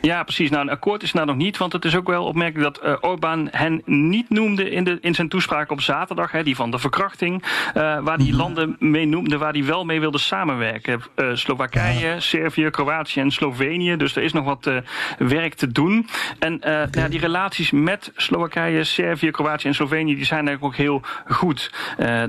[0.02, 0.50] Ja, precies.
[0.50, 1.58] Nou, een akkoord is nou nog niet.
[1.58, 5.16] Want het is ook wel opmerkelijk dat uh, Orbán hen niet noemde in, de, in
[5.16, 6.32] zijn toespraak op zaterdag.
[6.32, 7.44] Hè, die van de verkrachting.
[7.44, 11.02] Uh, waar die landen mee noemde waar hij wel mee wilde samenwerken.
[11.16, 12.20] Uh, Slowakije, ja.
[12.20, 13.98] Servië, Kroatië en Slovenië.
[13.98, 14.72] Dus er is nog wat
[15.18, 16.08] werk te doen.
[16.40, 16.88] En okay.
[16.92, 20.16] ja, die relaties met Slowakije, Servië, Kroatië en Slovenië.
[20.16, 21.72] die zijn eigenlijk ook heel goed.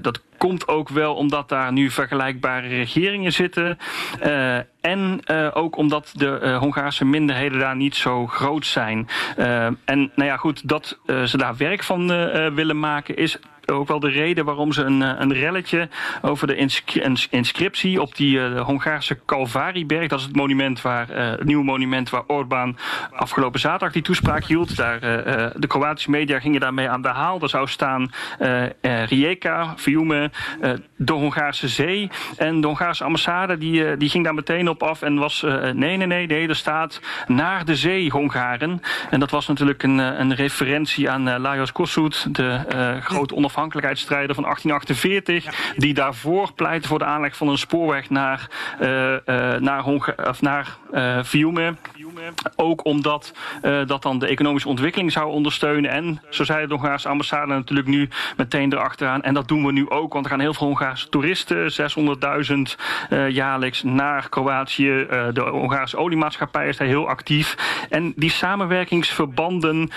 [0.00, 3.78] dat komt ook wel omdat daar nu vergelijkbare regeringen zitten.
[4.22, 9.08] Uh, en uh, ook omdat de uh, Hongaarse minderheden daar niet zo groot zijn.
[9.84, 12.06] en nou ja, goed, dat ze daar werk van
[12.54, 13.38] willen maken is
[13.72, 15.88] ook wel de reden waarom ze een, een relletje
[16.22, 16.68] over de
[17.30, 20.08] inscriptie op die uh, Hongaarse Calvarieberg.
[20.08, 22.76] Dat is het monument waar, uh, het nieuwe monument waar Orbán
[23.12, 24.76] afgelopen zaterdag die toespraak hield.
[24.76, 25.00] Daar,
[25.56, 27.40] de Kroatische media gingen daarmee aan de haal.
[27.40, 28.10] Er zou staan
[28.80, 30.30] Rijeka, Fiume,
[30.96, 32.10] de Hongaarse zee.
[32.36, 36.06] En de Hongaarse ambassade die, die ging daar meteen op af en was nee, nee,
[36.06, 38.82] nee, nee, er staat naar de zee Hongaren.
[39.10, 42.60] En dat was natuurlijk een, een referentie aan Lajos Kossuth, de
[43.00, 45.44] grote onafhankelijke onafhankelijkheidsstrijder van 1848.
[45.44, 45.50] Ja.
[45.76, 48.48] Die daarvoor pleitte voor de aanleg van een spoorweg naar,
[48.80, 49.18] uh, uh,
[49.60, 51.74] naar, Honga of naar uh, Fiume.
[52.56, 53.32] Ook omdat
[53.86, 55.90] dat dan de economische ontwikkeling zou ondersteunen.
[55.90, 59.22] En zo zei de Hongaarse ambassade natuurlijk nu meteen erachteraan.
[59.22, 62.76] En dat doen we nu ook, want er gaan heel veel Hongaarse toeristen, 600.000
[63.10, 65.06] uh, jaarlijks, naar Kroatië.
[65.32, 67.56] De Hongaarse oliemaatschappij is daar heel actief.
[67.90, 69.90] En die samenwerkingsverbanden,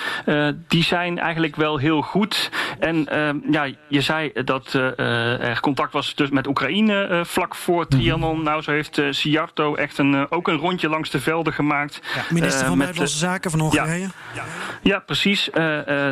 [0.68, 2.52] die zijn eigenlijk wel heel goed.
[2.80, 3.08] En
[3.52, 8.44] ja, je zei dat er contact was dus met Oekraïne vlak voor Trianon.
[8.44, 12.02] Nou, zo heeft Siarto echt een, ook een rondje langs de velden gemaakt.
[12.16, 14.08] Ja, minister van Buitenlandse Zaken van Hongarije.
[14.34, 14.44] Ja,
[14.82, 15.50] ja precies.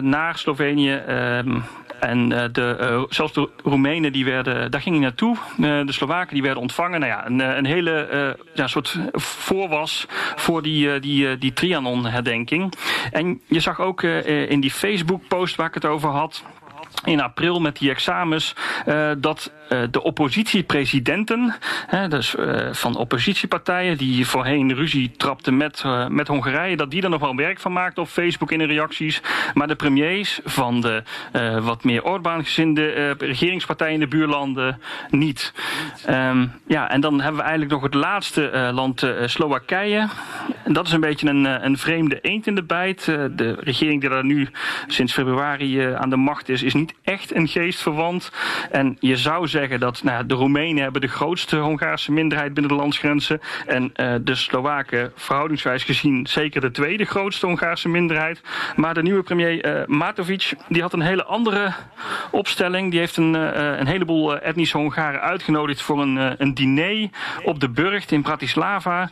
[0.01, 0.93] Naar Slovenië.
[0.93, 1.59] Ehm,
[1.99, 5.37] en de, zelfs de Roemenen, die werden, daar ging hij naartoe.
[5.57, 6.99] de Slowaken die werden ontvangen.
[6.99, 12.73] Nou ja, een, een hele ja, soort voorwas voor die, die, die Trianon-herdenking.
[13.11, 16.43] En je zag ook in die Facebook-post waar ik het over had
[17.03, 18.55] in april met die examens
[18.87, 21.55] uh, dat uh, de oppositiepresidenten,
[21.87, 27.09] hè, dus uh, van oppositiepartijen die voorheen ruzie trapten met, met Hongarije, dat die er
[27.09, 29.21] nog wel werk van maakten op Facebook in de reacties.
[29.53, 31.03] Maar de premiers van de
[31.61, 35.53] wat meer Orbán-gezinde regeringspartijen in de buurlanden niet.
[36.09, 40.07] Um, ja, en dan hebben we eigenlijk nog het laatste land, Slowakije.
[40.63, 43.05] En dat is een beetje een, een vreemde eend in de bijt.
[43.05, 44.49] de regering die daar nu
[44.87, 48.31] sinds februari aan de macht is, is niet echt een geest verwant.
[48.71, 52.77] En je zou zeggen dat nou, de Roemenen hebben de grootste Hongaarse minderheid binnen de
[52.77, 53.41] landsgrenzen.
[53.65, 58.41] En uh, de Slowaken verhoudingswijs gezien zeker de tweede grootste Hongaarse minderheid.
[58.75, 61.73] Maar de nieuwe premier uh, Matovic die had een hele andere
[62.31, 62.91] opstelling.
[62.91, 67.09] Die heeft een, uh, een heleboel etnische Hongaren uitgenodigd voor een, een diner
[67.43, 69.09] op de Burgt in Bratislava.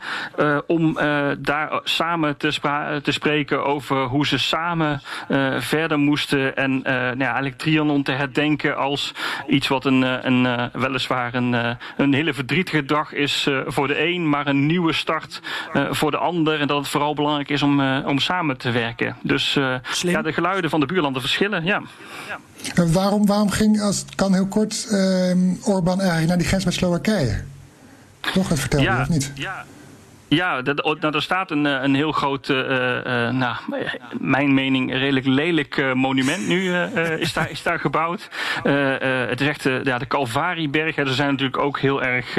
[0.66, 0.94] om
[1.38, 5.00] daar samen te, spreken over hoe ze samen
[5.58, 6.56] verder moesten.
[6.56, 9.14] En nou eigenlijk Trianon te herdenken als
[9.48, 14.46] iets wat een, een, weliswaar een, een hele verdrietige dag is voor de een, maar
[14.46, 15.40] een nieuwe start
[15.90, 16.60] voor de ander.
[16.60, 19.16] En dat het vooral belangrijk is om, om samen te werken.
[19.22, 19.52] Dus
[20.02, 21.64] ja, de geluiden van de buurlanden verschillen.
[21.64, 21.82] Ja.
[22.28, 22.38] ja.
[22.74, 26.64] En waarom, waarom ging, als het kan heel kort, uh, Orbán eigenlijk naar die grens
[26.64, 27.44] met Slowakije?
[28.20, 29.32] Toch het vertellen, ja, of niet?
[29.34, 29.64] Ja.
[30.28, 32.58] Ja, dat, nou, er staat een, een heel groot, uh,
[33.30, 33.56] nou,
[34.20, 36.74] mijn mening, redelijk lelijk monument nu
[37.18, 38.28] is, daar, is daar gebouwd.
[39.28, 40.94] het is echt ja, de Calvarieberg.
[40.94, 42.38] Ze zijn natuurlijk ook heel erg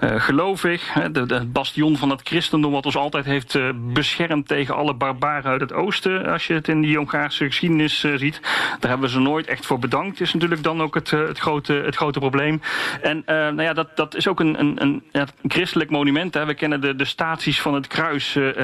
[0.00, 0.94] gelovig.
[0.94, 3.58] Hè, de, bastion van het christendom wat ons altijd heeft
[3.92, 6.26] beschermd tegen alle barbaren uit het oosten.
[6.26, 8.40] Als je het in die Hongaarse geschiedenis ziet.
[8.80, 10.20] Daar hebben we ze nooit echt voor bedankt.
[10.20, 12.60] Is natuurlijk dan ook het, het, grote, het grote probleem.
[13.02, 16.34] En nou ja, dat, dat is ook een, een, een, een christelijk monument.
[16.34, 16.46] Hè.
[16.46, 18.34] We kennen de de, staties van het kruis.
[18.34, 18.54] Uh,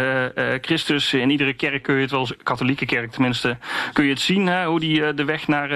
[0.61, 3.57] Christus, in iedere kerk kun je het wel, katholieke kerk tenminste,
[3.93, 4.47] kun je het zien.
[4.47, 5.69] Hè, hoe die de weg naar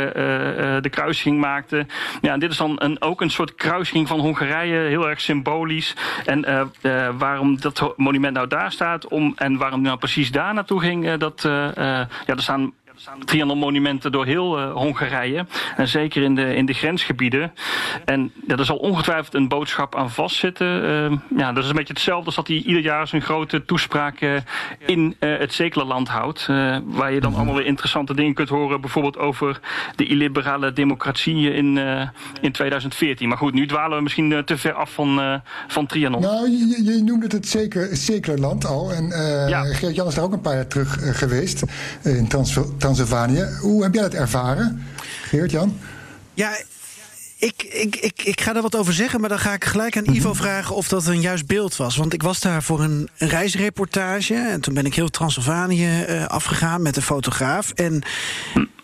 [0.83, 1.87] de kruising maakte.
[2.21, 5.95] Ja, dit is dan een, ook een soort kruising van Hongarije, heel erg symbolisch.
[6.25, 6.71] En
[7.19, 11.43] waarom dat monument nou daar staat om, en waarom nou precies daar naartoe ging, dat,
[11.43, 12.73] ja, er staan
[13.25, 15.47] Trianon-monumenten door heel uh, Hongarije.
[15.77, 17.53] En zeker in de, in de grensgebieden.
[18.05, 20.85] En ja, er zal ongetwijfeld een boodschap aan vastzitten.
[20.85, 24.21] Uh, ja, dat is een beetje hetzelfde als dat hij ieder jaar zijn grote toespraak
[24.21, 24.37] uh,
[24.79, 26.47] in het Zekelerland houdt.
[26.85, 28.81] waar je dan allemaal weer interessante dingen kunt horen.
[28.81, 29.61] Bijvoorbeeld over
[29.97, 31.79] de illiberale democratie in,
[32.41, 33.29] in 2014.
[33.29, 36.21] Maar goed, nu dwalen we misschien te ver af van, van Trianon.
[36.21, 38.93] Nou, je, je noemde het het Zekelerland al.
[38.93, 39.07] En
[39.49, 39.65] ja.
[39.65, 41.63] Geert-Jan is daar ook een paar jaar terug geweest.
[42.03, 43.49] in Transvaal Tanzania.
[43.61, 44.87] Hoe heb jij dat ervaren,
[45.23, 45.79] Geert-Jan?
[46.35, 46.57] Ja,
[47.39, 50.15] ik, ik, ik, ik ga er wat over zeggen, maar dan ga ik gelijk aan
[50.15, 50.37] Ivo mhm.
[50.39, 51.97] vragen of dat een juist beeld was.
[51.97, 56.83] Want ik was daar voor een reisreportage en toen ben ik heel Transylvanië uh, afgegaan
[56.83, 57.71] met een fotograaf.
[57.71, 58.03] En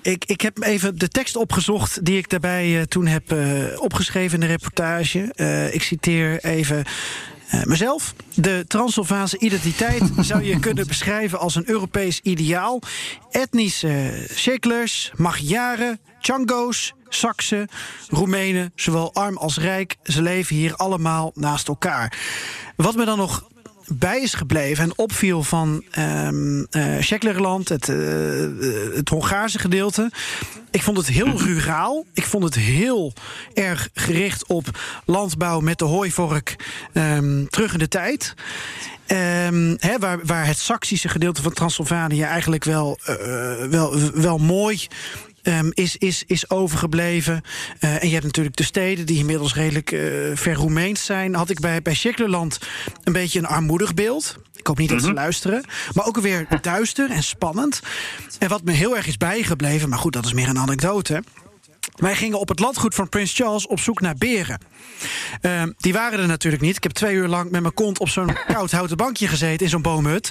[0.03, 4.35] ik, ik heb even de tekst opgezocht die ik daarbij uh, toen heb uh, opgeschreven
[4.35, 5.19] in de reportage.
[5.73, 6.85] ik citeer even
[7.65, 8.15] mezelf.
[8.35, 12.83] De Transylvaanse identiteit zou je kunnen beschrijven als een Europees ideaal.
[13.31, 17.69] Etnische Sheklers, Magyaren, Chango's, Saksen,
[18.09, 19.97] Roemenen, zowel arm als rijk.
[20.03, 22.19] Ze leven hier allemaal naast elkaar.
[22.77, 23.51] Wat me dan nog
[23.87, 26.97] bij is gebleven en opviel van um, uh,
[27.64, 30.11] het, uh, het Hongaarse gedeelte.
[30.70, 32.05] Ik vond het heel ruraal.
[32.14, 33.12] Ik vond het heel
[33.55, 36.57] erg gericht op landbouw met de hooivork
[36.95, 38.35] um, terug in de tijd.
[39.07, 43.16] Um, waar, waar het Saksische gedeelte van Transylvanië eigenlijk wel, uh,
[43.64, 44.87] wel, wel mooi
[45.43, 47.43] um, is, is, is overgebleven.
[47.80, 50.01] Uh, en je hebt natuurlijk de steden die inmiddels redelijk uh,
[50.36, 51.34] ver Roemeens zijn.
[51.34, 52.59] Had ik bij, bij Schiklerland
[53.05, 54.36] een beetje een armoedig beeld.
[54.57, 55.14] Ik hoop niet dat ze mhm.
[55.14, 55.64] luisteren.
[55.93, 57.80] Maar ook weer duister en spannend.
[58.38, 61.22] En wat me heel erg is bijgebleven, maar goed, dat is meer een anekdote.
[62.03, 64.61] Wij gingen op het landgoed van Prins Charles op zoek naar beren.
[65.43, 66.77] Uh, die waren er natuurlijk niet.
[66.77, 69.69] Ik heb twee uur lang met mijn kont op zo'n koud houten bankje gezeten in
[69.69, 70.31] zo'n boomhut.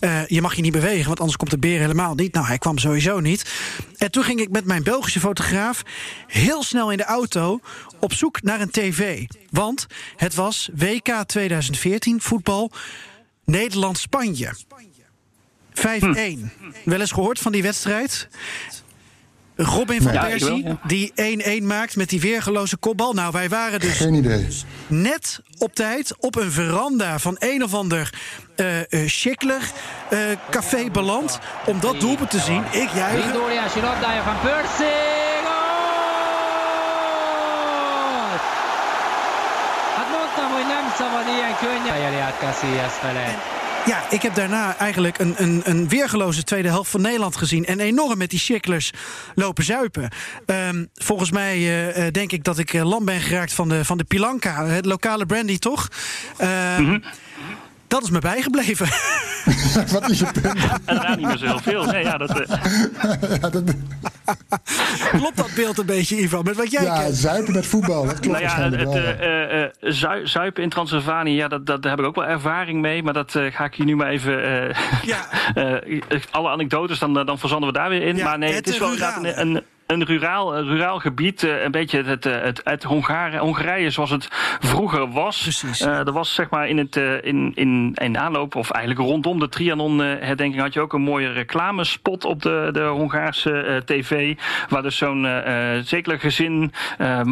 [0.00, 2.32] Uh, je mag je niet bewegen, want anders komt de beer helemaal niet.
[2.32, 3.52] Nou, hij kwam sowieso niet.
[3.96, 5.82] En toen ging ik met mijn Belgische fotograaf
[6.26, 7.60] heel snel in de auto
[8.00, 9.24] op zoek naar een tv.
[9.50, 9.86] Want
[10.16, 12.70] het was WK 2014 voetbal
[13.44, 14.54] Nederland-Spanje.
[15.74, 15.80] 5-1.
[15.80, 16.46] Hm.
[16.84, 18.28] Wel eens gehoord van die wedstrijd?
[19.56, 21.12] Robin van Persie, die
[21.60, 23.12] 1-1 maakt met die weergeloze kopbal.
[23.12, 24.48] Nou, wij waren dus Geen idee.
[24.86, 28.14] net op tijd op een veranda van een of ander
[28.56, 29.60] uh, uh, Schickler
[30.10, 30.18] uh,
[30.50, 31.38] café beland.
[31.66, 32.62] Om dat doelpunt te zien.
[32.70, 33.24] Ik juich.
[34.24, 35.14] van Persie.
[40.12, 42.34] Mondtam, hogy nem szabad ilyen könnyen.
[42.40, 43.65] Casillas fele.
[43.86, 47.66] Ja, ik heb daarna eigenlijk een, een, een weergeloze tweede helft van Nederland gezien.
[47.66, 48.90] En enorm met die chicklers
[49.34, 50.08] lopen zuipen.
[50.46, 51.58] Ehm, volgens mij
[51.96, 54.66] uh, denk ik dat ik lam ben geraakt van de, van de Pilanka.
[54.66, 55.88] Het lokale brandy, toch?
[56.40, 56.78] Uh,
[57.88, 58.86] dat is me bijgebleven.
[59.92, 60.58] Wat is je punt?
[60.84, 61.84] En daar niet meer zo heel veel.
[61.84, 62.46] Nee, ja, dat, uh...
[63.40, 63.62] ja, dat...
[65.10, 67.16] klopt dat beeld een beetje, Ivan, met wat jij ja, kent?
[67.16, 71.48] zuipen met voetbal, dat klopt nou ja, het, wel, uh, uh, zuipen in Transylvanië, ja,
[71.48, 73.02] dat, dat, daar heb ik ook wel ervaring mee.
[73.02, 74.32] Maar dat ga ik je nu maar even...
[75.02, 75.28] ja.
[76.30, 78.16] alle anekdotes, dan, dan verzanden we daar weer in.
[78.16, 81.70] Ja, maar nee, het, het is wel een, een een ruraal, ruraal gebied, uh, een
[81.70, 84.28] beetje het, het, het, het Hongaren, Hongarije zoals het
[84.60, 85.42] vroeger was.
[85.42, 85.80] Precies.
[85.80, 89.48] Uh, er was zeg maar in, het, in, in, in aanloop, of eigenlijk rondom de
[89.48, 94.36] Trianon-herdenking, had je ook een mooie reclamespot op de, de Hongaarse tv.
[94.68, 95.42] Waar dus zo'n
[95.82, 96.72] zeker gezin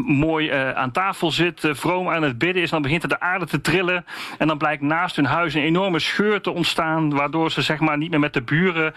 [0.05, 2.71] mooi aan tafel zit, vroom aan het bidden is.
[2.71, 4.05] Dan begint de aarde te trillen.
[4.39, 7.99] En dan blijkt naast hun huis een enorme scheur te ontstaan, waardoor ze zeg maar
[7.99, 8.95] niet meer met de buren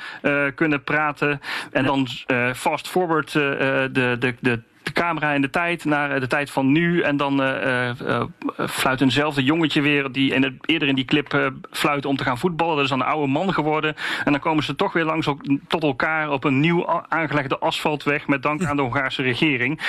[0.55, 1.41] kunnen praten.
[1.71, 2.07] En dan
[2.53, 6.71] fast forward Eh, de, de, de de camera in de tijd naar de tijd van
[6.71, 7.01] nu.
[7.01, 8.23] En dan uh, uh,
[8.69, 12.37] fluit eenzelfde jongetje weer die in het, eerder in die clip fluit om te gaan
[12.37, 12.75] voetballen.
[12.75, 13.95] Dat is dan een oude man geworden.
[14.23, 15.29] En dan komen ze toch weer langs
[15.67, 19.81] tot elkaar op een nieuw aangelegde asfaltweg met dank aan de Hongaarse regering.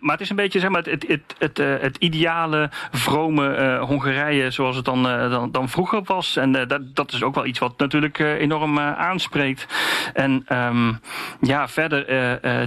[0.00, 4.76] maar het is een beetje zeg maar, het, het, het, het ideale, vrome Hongarije zoals
[4.76, 6.36] het dan, dan, dan, vroeger was.
[6.36, 9.66] En dat, dat is ook wel iets wat natuurlijk enorm aanspreekt.
[10.14, 11.00] En um,
[11.40, 12.06] ja, verder,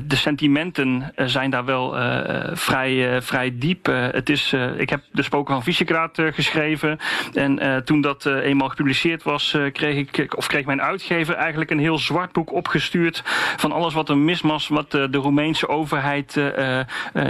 [0.08, 3.88] de sentimenten zijn daar wel uh, vrij, uh, vrij diep.
[3.88, 7.00] Uh, het is, ik heb de Spoken van Visegrad geschreven.
[7.34, 11.98] En toen dat eenmaal gepubliceerd was, kreeg ik, of kreeg mijn uitgever eigenlijk een heel
[11.98, 13.22] zwart boek opgestuurd
[13.58, 16.42] van alles wat er mis was, wat de Roemeense overheid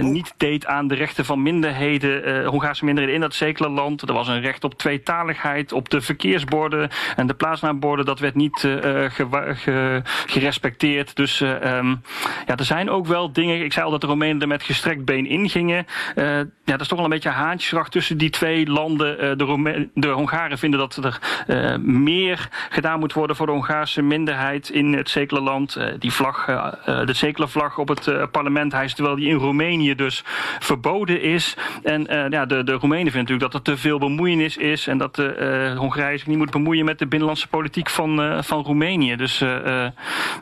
[0.00, 4.02] niet deed aan de rechten van minderheden, Hongaarse minderheden in dat zekere land.
[4.02, 8.04] Er was een recht op tweetaligheid, op de verkeersborden en de plaatsnaamborden.
[8.04, 9.08] Dat werd niet ge
[9.54, 11.16] ge gerespecteerd.
[11.16, 12.02] Dus um,
[12.46, 13.64] ja, er zijn ook wel dingen.
[13.64, 15.86] Ik zei al dat de Met gestrekt been ingingen.
[16.16, 19.24] Uh, ja, dat is toch wel een beetje haantjeskracht tussen die twee landen.
[19.24, 24.02] Uh, de, de Hongaren vinden dat er uh, meer gedaan moet worden voor de Hongaarse
[24.02, 25.78] minderheid in het zekele land.
[25.98, 26.44] die vlag,
[26.84, 30.22] de vlag op het parlement hijst, terwijl die in Roemenië dus
[30.58, 31.56] verboden is.
[31.82, 35.14] En ja, de, de Roemenen vinden natuurlijk dat er te veel bemoeienis is en dat
[35.14, 39.16] de Hongarije zich niet moet bemoeien met de binnenlandse politiek van, van Roemenië.
[39.16, 39.38] Dus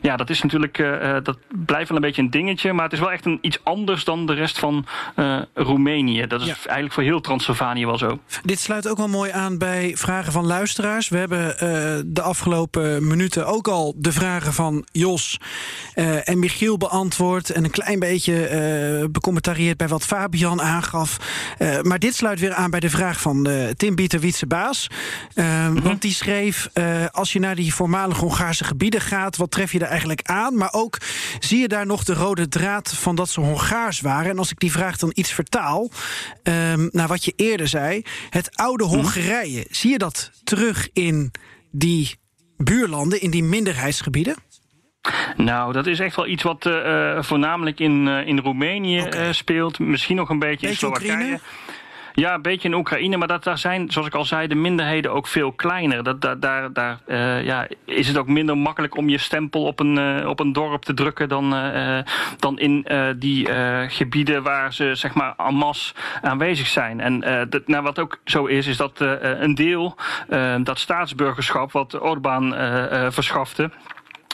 [0.01, 0.77] ja, dat is natuurlijk,
[1.23, 4.03] dat blijft wel een beetje een dingetje, maar het is wel echt een iets anders
[4.03, 6.27] dan de rest van uh, Roemenië.
[6.27, 6.53] Dat is ja.
[6.53, 8.19] eigenlijk voor heel Transylvanië wel zo.
[8.43, 11.09] Dit sluit ook wel mooi aan bij vragen van luisteraars.
[11.09, 11.59] We hebben uh,
[12.05, 15.37] de afgelopen minuten ook al de vragen van Jos
[15.95, 17.49] uh, en Michiel beantwoord.
[17.49, 21.17] En een klein beetje becommentarieerd bij wat Fabian aangaf.
[21.81, 23.47] maar dit sluit weer aan bij de vraag van
[23.77, 24.87] Tim Bieterwietse Baas.
[25.35, 25.81] Mm -hmm.
[25.81, 26.69] Want die schreef:
[27.11, 30.55] Als je naar die voormalige Hongaarse gebieden gaat, wat tref je daar eigenlijk aan?
[30.55, 30.97] Maar ook
[31.39, 34.31] zie je daar nog de rode draad van dat ze Hongaars waren.
[34.31, 35.89] En als ik die vraag dan iets vertaal
[36.43, 38.03] um, naar wat je eerder zei.
[38.29, 38.93] Het oude mhm.
[38.93, 41.31] Hongarije, zie je dat terug in
[41.71, 42.15] die
[42.57, 44.35] buurlanden, in die minderheidsgebieden?
[45.35, 49.27] Nou, dat is echt wel iets wat uh, voornamelijk in, uh, in Roemenië okay.
[49.27, 49.79] uh, speelt.
[49.79, 51.11] Misschien nog een beetje, beetje in Slowakije.
[51.11, 51.39] Oekraïne?
[52.19, 55.11] Ja, een beetje in Oekraïne, maar dat, daar zijn, zoals ik al zei, de minderheden
[55.11, 56.03] ook veel kleiner.
[56.03, 59.79] Dat, dat, daar daar uh, ja, is het ook minder makkelijk om je stempel op
[59.79, 61.99] een, uh, op een dorp te drukken dan, uh,
[62.39, 63.47] dan in die
[63.87, 66.99] gebieden waar ze zeg maar en masse aanwezig zijn.
[66.99, 69.95] En dat, nou, wat ook zo is, is dat een deel,
[70.63, 72.55] dat staatsburgerschap wat Orbán
[73.11, 73.71] verschafte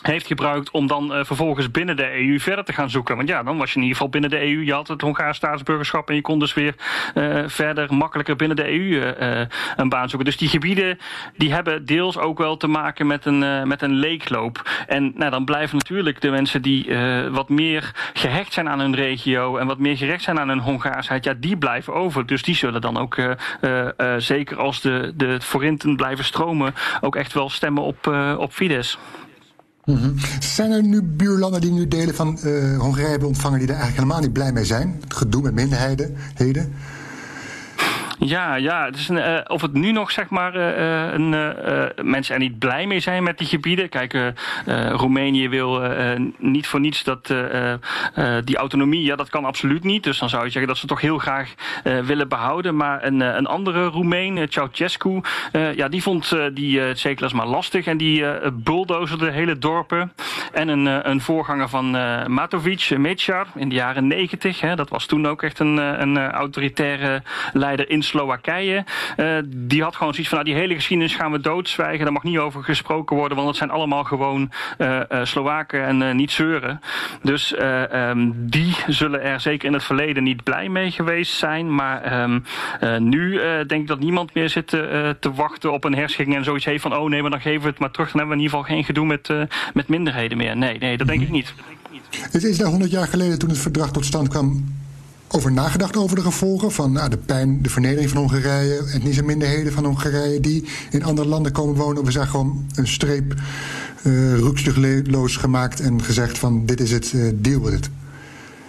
[0.08, 3.16] heeft gebruikt om dan uh, vervolgens binnen de EU verder te gaan zoeken.
[3.16, 4.64] Want ja, dan was je in ieder geval binnen de EU.
[4.64, 6.76] Je had het Hongaars staatsburgerschap en je kon dus weer
[7.16, 9.46] uh, verder makkelijker binnen de EU uh,
[9.76, 10.26] een baan zoeken.
[10.28, 11.00] Dus die gebieden
[11.38, 14.70] die hebben deels ook wel te maken met een, met een leegloop.
[14.88, 16.88] En nou, dan blijven natuurlijk de mensen die
[17.32, 21.24] wat meer gehecht zijn aan hun regio en wat meer gerecht zijn aan hun Hongaarsheid,
[21.24, 22.26] ja, die blijven over.
[22.26, 23.18] Dus die zullen dan ook,
[24.18, 28.98] zeker als de, de forinten blijven stromen, ook echt wel stemmen op, op Fidesz.
[29.86, 30.16] -hmm.
[30.40, 34.04] Zijn er nu buurlanden die nu delen van uh, Hongarije hebben ontvangen die er eigenlijk
[34.04, 34.98] helemaal niet blij mee zijn?
[35.04, 36.18] Het gedoe met minderheden.
[38.20, 38.86] Ja, ja.
[38.86, 42.40] Het is een, uh, of het nu nog zeg maar uh, een, uh, mensen er
[42.40, 43.90] niet blij mee zijn met die gebieden.
[43.90, 44.34] Kijk,
[44.90, 45.82] Roemenië wil
[46.38, 47.34] niet voor niets dat
[48.44, 50.04] die autonomie, ja, dat kan absoluut niet.
[50.04, 51.54] Dus dan zou je zeggen dat ze toch heel graag
[51.84, 52.76] willen behouden.
[52.76, 55.22] Maar een, een andere Roemeen, Ceausescu,
[55.76, 60.14] ja, die vond die uh, zeker maar lastig en die bulldozerde hele dorpen.
[60.54, 61.90] En een, een voorganger van
[62.32, 67.22] Matovic, Mecar, in de jaren negentig, dat was toen ook echt een, een autoritaire
[67.54, 68.84] leider in Slowakije,
[69.48, 72.04] die had gewoon zoiets van, nou, die hele geschiedenis gaan we doodzwijgen.
[72.04, 74.52] Daar mag niet over gesproken worden, want het zijn allemaal gewoon
[75.24, 76.82] Slowaken en niet zeuren.
[77.22, 81.76] Dus ehm, die zullen er zeker in het verleden niet blij mee geweest zijn.
[81.76, 82.40] Maar ehm,
[83.10, 86.82] nu denk ik dat niemand meer zit te wachten op een herschikkingen en zoiets heeft
[86.82, 86.96] van...
[86.96, 88.12] oh nee, maar dan geven we het maar terug.
[88.12, 89.42] Dan hebben we in ieder geval geen gedoe met, uh,
[89.74, 90.58] met minderheden meer.
[90.58, 91.54] Nee, nee, dat denk ik niet.
[92.32, 94.64] Het is daar 100 jaar geleden toen het verdrag tot stand kwam
[95.28, 99.74] over nagedacht over de gevolgen van nou, de pijn, de vernedering van Hongarije, etnische minderheden
[99.74, 102.04] van Hongarije die in andere landen komen wonen.
[102.04, 103.34] We zijn gewoon een streep
[104.04, 107.90] uh, gemaakt en gezegd van dit is het, uh, deal with it.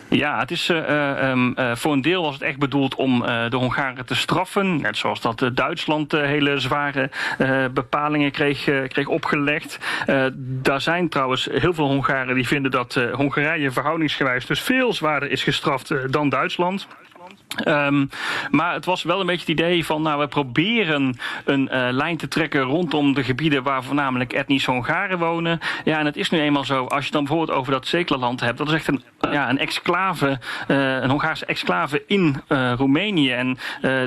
[0.09, 3.57] Ja, het is, uh, um, uh, voor een deel was het echt bedoeld om de
[3.57, 4.81] Hongaren te straffen.
[4.81, 7.11] Net zoals dat Duitsland hele zware
[7.73, 9.79] bepalingen kreeg, kreeg opgelegd.
[10.39, 15.43] daar zijn trouwens heel veel Hongaren die vinden dat Hongarije verhoudingsgewijs dus veel zwaarder is
[15.43, 16.87] gestraft dan Duitsland.
[17.69, 18.11] Um,
[18.51, 22.17] maar het was wel een beetje het idee van, nou, we proberen een uh, lijn
[22.17, 25.59] te trekken rondom de gebieden waar voornamelijk etnische Hongaren wonen.
[25.85, 28.59] Ja, en het is nu eenmaal zo, als je dan bijvoorbeeld over dat Zekerland hebt,
[28.59, 30.39] dat is echt een, ja, een exclave,
[30.69, 33.33] uh, een Hongaarse exclave in uh, Roemenië.
[33.33, 33.59] En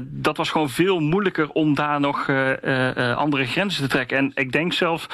[0.02, 2.30] dat was gewoon veel moeilijker om daar nog
[3.16, 4.18] andere grenzen te trekken.
[4.18, 5.08] En ik denk zelf,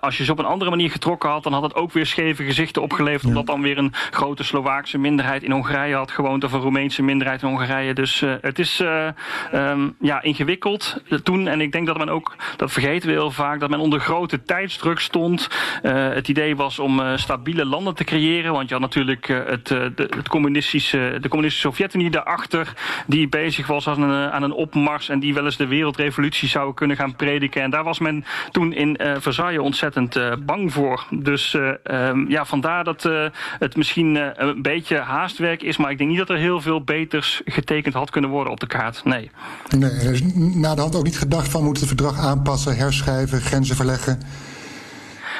[0.00, 2.44] als je ze op een andere manier getrokken had, dan had het ook weer scheve
[2.44, 6.60] gezichten opgeleverd, omdat dan weer een grote Slovaakse minderheid in Hongarije had gewoond of een
[6.60, 9.06] Roemeense minderheid in Hongarije Dus uh, het is uh,
[9.54, 11.48] um, ja, ingewikkeld toen.
[11.48, 14.42] En ik denk dat men ook, dat vergeten we heel vaak, dat men onder grote
[14.42, 15.48] tijdsdruk stond.
[15.82, 18.52] Uh, het idee was om stabiele landen te creëren.
[18.52, 22.72] Want je had natuurlijk het, de, het communistische, de communistische Sovjet-Unie daarachter.
[23.06, 25.08] Die bezig was aan een, aan een opmars.
[25.08, 27.62] En die wel eens de wereldrevolutie zou kunnen gaan prediken.
[27.62, 31.04] En daar was men toen in Versailles ontzettend bang voor.
[31.10, 31.54] Dus
[31.84, 33.10] um, ja, vandaar dat
[33.58, 35.76] het misschien een beetje haastwerk is.
[35.76, 38.66] Maar ik denk niet dat er heel veel beters getekend had kunnen worden op de
[38.66, 39.04] kaart.
[39.04, 39.30] Nee.
[39.76, 43.40] Nee, er is na de hand ook niet gedacht van moeten het verdrag aanpassen, herschrijven,
[43.40, 44.18] grenzen verleggen.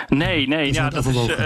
[0.09, 1.45] Nee, nee, ja, dat is, uh,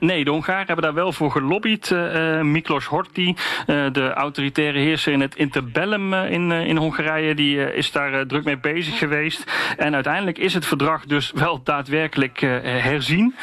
[0.00, 1.90] nee, de Hongaren hebben daar wel voor gelobbyd.
[1.90, 3.34] Uh, Miklos Horthy,
[3.66, 8.98] de autoritaire heerser in het interbellum in, in Hongarije, die is daar druk mee bezig
[8.98, 9.44] geweest.
[9.76, 13.34] En uiteindelijk is het verdrag dus wel daadwerkelijk herzien.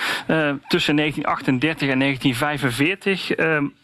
[0.67, 3.29] tussen 1938 en 1945.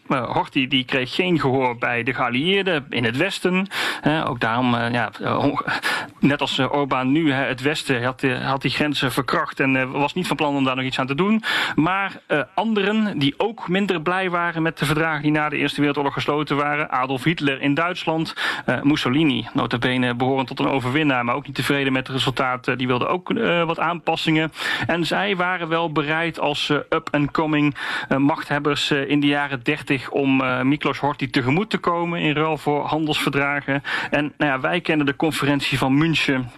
[0.08, 3.68] Horthy die kreeg geen gehoor bij de geallieerden in het Westen.
[4.26, 5.12] Ook daarom, uh, ja,
[6.20, 10.36] net als Orbán nu, het Westen had, had die grenzen verkracht en was niet van
[10.36, 11.44] plan om daar nog iets aan te doen.
[11.76, 12.22] Maar
[12.54, 16.56] anderen die ook minder blij waren met de verdragen die na de Eerste Wereldoorlog gesloten
[16.56, 16.90] waren.
[16.90, 18.34] Adolf Hitler in Duitsland,
[18.84, 22.78] Mussolini, notabene behorend tot een overwinnaar, maar ook niet tevreden met het resultaat.
[22.78, 23.34] die wilden ook
[23.66, 24.52] wat aanpassingen.
[24.88, 27.76] En zij waren wel bereid als up-and-coming
[28.18, 32.86] machthebbers in de jaren 30 om uh, Miklos Horthy tegemoet te komen in ruil voor
[32.86, 33.84] handelsverdragen.
[34.10, 36.52] En nou ja, wij kennen de conferentie van München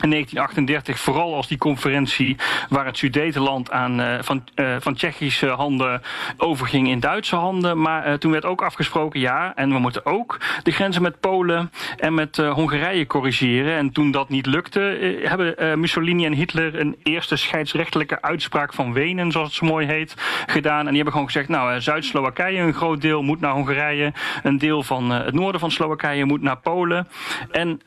[0.00, 2.36] 1938 vooral als die conferentie
[2.68, 6.02] waar het Sudetenland aan, uh, van, uh, van Tsjechische handen
[6.36, 7.80] overging in Duitse handen.
[7.80, 11.70] Maar uh, toen werd ook afgesproken, ja, en we moeten ook de grenzen met Polen
[11.96, 13.76] en met Hongarije corrigeren.
[13.76, 14.80] En toen dat niet lukte,
[15.22, 20.14] hebben Mussolini en Hitler een eerste scheidsrechtelijke uitspraak van Wenen, zoals het zo mooi heet,
[20.46, 20.78] gedaan.
[20.78, 24.82] En die hebben gewoon gezegd, nou, Zuid-Slowakije, een groot deel moet naar Hongarije, een deel
[24.82, 27.08] van het noorden van Slowakije moet naar Polen.
[27.50, 27.80] En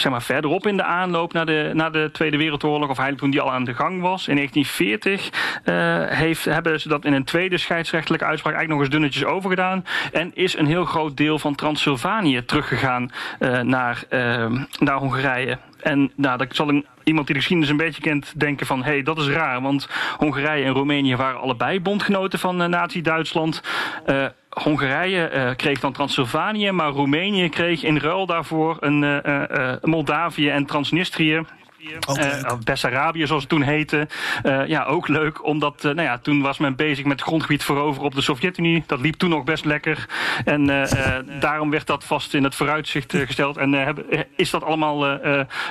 [0.00, 3.30] zeg maar, verderop in de aanloop naar de, naar de Tweede Wereldoorlog, of eigenlijk toen
[3.30, 5.30] die al aan de gang was, in 1940,
[5.64, 9.84] uh, heeft, hebben ze dat in een tweede scheidsrechtelijke uitspraak eigenlijk nog eens dunnetjes overgedaan.
[10.12, 14.46] En is een heel groot deel van Transylvanië teruggegaan uh, naar, uh,
[14.78, 15.58] naar Hongarije.
[15.80, 18.82] En nou, dat zal een, iemand die de geschiedenis een beetje kent denken van...
[18.82, 23.62] hé, hey, dat is raar, want Hongarije en Roemenië waren allebei bondgenoten van uh, Nazi-Duitsland...
[24.62, 30.48] Hongarije uh, kreeg dan Transylvanië, maar Roemenië kreeg in ruil daarvoor een uh, uh, Moldavië
[30.48, 31.42] en Transnistrië.
[32.18, 34.08] Uh, Bessarabië, zoals het toen heette.
[34.42, 37.64] Uh, ja, ook leuk, omdat uh, nou ja, toen was men bezig met het grondgebied
[37.64, 38.84] veroveren op de Sovjet-Unie.
[38.86, 40.08] Dat liep toen nog best lekker.
[40.44, 40.86] En
[41.40, 43.56] daarom werd dat vast in het vooruitzicht gesteld.
[43.56, 43.96] En
[44.36, 45.18] is dat allemaal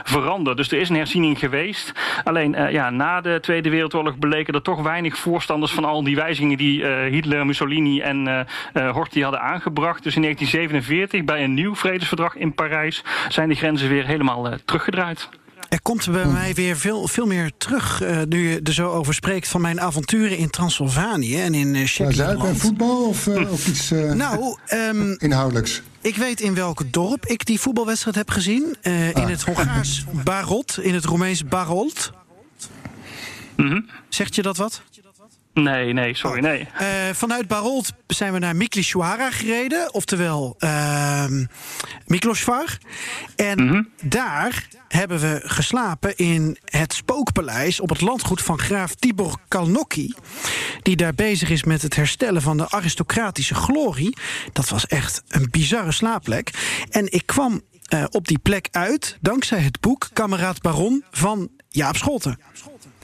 [0.04, 0.58] veranderd.
[0.58, 1.92] Dus er is een herziening geweest.
[2.24, 6.58] Alleen ja, na de Tweede Wereldoorlog bleken er toch weinig voorstanders van al die wijzigingen
[6.58, 10.04] die Hitler, Mussolini en Horthy hadden aangebracht.
[10.04, 15.30] Dus in 1947, bij een nieuw vredesverdrag in Parijs, zijn de grenzen weer helemaal teruggedraaid.
[15.76, 19.14] Er komt bij mij weer veel, veel meer terug, uh, nu je er zo over
[19.14, 23.68] spreekt, van mijn avonturen in Transylvanië en in uh, Zuid en voetbal of, uh, of
[23.68, 25.82] iets nou, um, inhoudelijks?
[26.02, 28.76] Ik weet in welk dorp ik die voetbalwedstrijd heb gezien.
[28.84, 28.94] Ah.
[28.94, 32.12] In het Hongaars Barot, in het Roemeens Barolt.
[33.56, 33.90] Mm -hmm.
[34.10, 34.82] Zegt je dat wat?
[35.64, 36.68] Nee, nee, sorry, nee.
[36.78, 41.26] Eh, vanuit Barold zijn we naar Miklishuara gereden, oftewel uh,
[42.06, 42.78] Miklosvar.
[43.36, 50.14] En daar hebben we geslapen in het spookpaleis op het landgoed van graaf Tibor Kalnocki.
[50.82, 54.18] Die daar bezig is met het herstellen van de aristocratische glorie.
[54.54, 56.50] Dat was echt een bizarre slaapplek.
[56.90, 61.96] En ik kwam eh, op die plek uit dankzij het boek Kameraad Baron van Jaap
[61.96, 62.40] Scholten.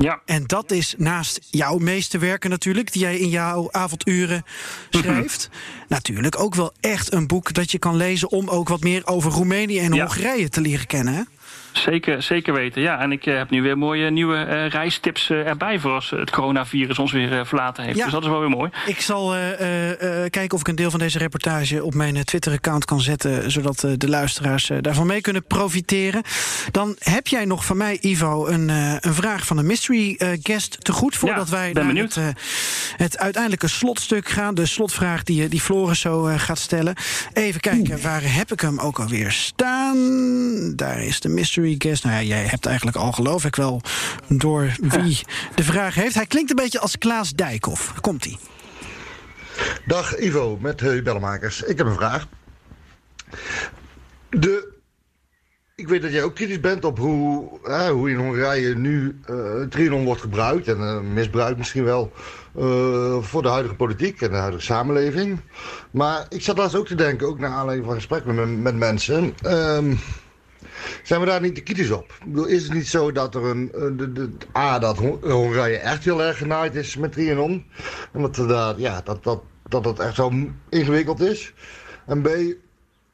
[0.01, 0.21] Ja.
[0.25, 4.43] En dat is naast jouw meeste werken natuurlijk, die jij in jouw avonduren
[4.89, 5.49] schrijft.
[5.87, 9.31] Natuurlijk ook wel echt een boek dat je kan lezen om ook wat meer over
[9.31, 10.05] Roemenië en Ja.
[10.05, 11.27] Hongarije te leren kennen.
[11.71, 12.81] Zeker, zeker weten.
[12.81, 16.09] Ja, en ik eh, heb nu weer mooie nieuwe eh, reistips eh, erbij voor als
[16.09, 17.97] het coronavirus ons weer verlaten heeft.
[17.97, 18.03] Ja.
[18.03, 18.69] Dus dat is wel weer mooi.
[18.85, 19.91] Ik zal eh, eh,
[20.23, 23.83] eh, kijken of ik een deel van deze reportage op mijn Twitter-account kan zetten, zodat
[23.83, 26.21] eh, de luisteraars daarvan mee kunnen profiteren.
[26.71, 30.29] Dan heb jij nog van mij, Ivo, een, eh, een vraag van een mystery eh,
[30.43, 32.27] guest te goed voordat wij ben naar het, eh,
[32.97, 34.55] het uiteindelijke slotstuk gaan.
[34.55, 36.95] De slotvraag die, die Floris zo eh, gaat stellen.
[37.33, 39.97] Even kijken, waar heb ik hem ook alweer staan?
[40.75, 42.03] Daar is de mystery guest.
[42.03, 43.81] Nou ja, jij hebt eigenlijk al geloof ik wel
[44.27, 45.21] door wie
[45.55, 46.15] de vraag heeft.
[46.15, 47.93] Hij klinkt een beetje als Klaas Dijkhoff.
[48.01, 48.37] Komt-ie.
[49.85, 51.63] Dag Ivo, met uh, Bellenmakers.
[51.63, 52.27] Ik heb een vraag.
[54.29, 54.79] De,
[55.75, 59.61] ik weet dat jij ook kritisch bent op hoe, eh, hoe in Hongarije nu uh,
[59.69, 60.67] trianon wordt gebruikt.
[60.67, 62.11] En uh, misbruikt misschien wel
[62.57, 65.39] uh, voor de huidige politiek en de huidige samenleving.
[65.91, 69.35] Maar ik zat laatst ook te denken, ook naar aanleiding van gesprekken met, met mensen...
[69.45, 69.99] Um,
[71.03, 72.13] zijn we daar niet te kritisch op?
[72.19, 73.71] Ik bedoel, is het niet zo dat er een.
[73.97, 77.65] De, de, A, dat Hongarije echt heel erg genaaid is met Trianon.
[78.13, 80.31] En dat, dat, ja, dat, dat, dat het echt zo
[80.69, 81.53] ingewikkeld is.
[82.05, 82.29] En B,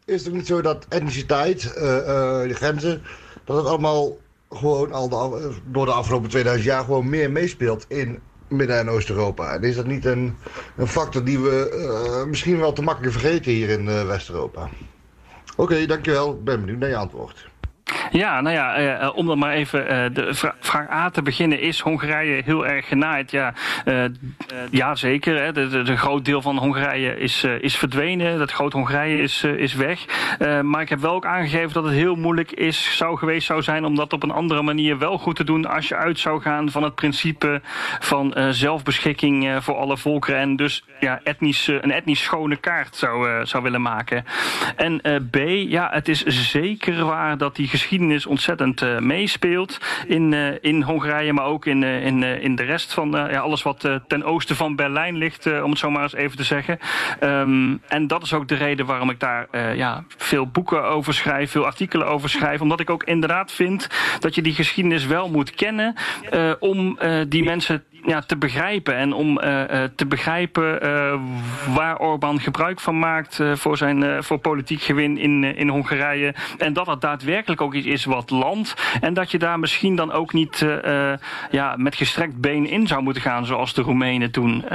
[0.06, 1.98] is het niet zo dat etniciteit, uh, uh,
[2.42, 3.02] de grenzen,
[3.44, 4.18] dat het allemaal
[4.50, 9.54] gewoon al de, door de afgelopen 2000 jaar gewoon meer meespeelt in Midden- en Oost-Europa?
[9.54, 10.36] En is dat niet een,
[10.78, 14.70] een factor die we misschien wel te makkelijk vergeten hier in West-Europa?
[15.58, 16.34] Oké, okay, dankjewel.
[16.34, 17.50] Ik ben benieuwd naar je antwoord.
[18.12, 21.60] Ja, nou ja, uh, om dan maar even uh, de vra vraag A te beginnen.
[21.60, 23.32] Is Hongarije heel erg genaaid?
[23.32, 23.54] Ja,
[23.86, 24.04] uh,
[24.72, 25.42] ja zeker.
[25.44, 25.52] Hè.
[25.84, 28.38] De, groot deel van Hongarije is, is verdwenen.
[28.38, 30.06] Dat groot Hongarije is, is weg.
[30.62, 33.86] maar ik heb wel ook aangegeven dat het heel moeilijk is, zou geweest zou zijn...
[33.86, 35.66] om dat op een andere manier wel goed te doen...
[35.66, 37.62] als je uit zou gaan van het principe
[38.00, 40.40] van zelfbeschikking voor alle volkeren...
[40.40, 44.26] en dus ja, etnisch, een etnisch schone kaart zou, zou willen maken.
[44.76, 45.36] En B,
[45.68, 51.34] ja, het is zeker waar dat die geschiedenis ontzettend uh, meespeelt in, uh, in Hongarije,
[51.34, 54.76] maar ook in, uh, in, in de rest van ja, alles wat ten oosten van
[54.76, 56.80] Berlijn ligt, om het zo maar eens even te zeggen.
[57.24, 61.52] Um, en dat is ook de reden waarom ik daar ja, veel boeken over schrijf,
[61.52, 63.88] veel artikelen over schrijf, omdat ik ook inderdaad vind
[64.20, 65.96] dat je die geschiedenis wel moet kennen
[66.60, 67.84] om die mensen
[68.26, 69.64] te begrijpen en om uh,
[69.96, 71.14] te begrijpen uh,
[71.76, 76.34] waar Orbán gebruik van maakt voor zijn voor politiek gewin in, in Hongarije.
[76.58, 78.76] En dat het daadwerkelijk ook iets is wat land.
[79.02, 80.66] En dat je daar misschien dan ook niet
[81.52, 84.66] ja, met gestrekt been in zou moeten gaan, zoals de Roemenen toen.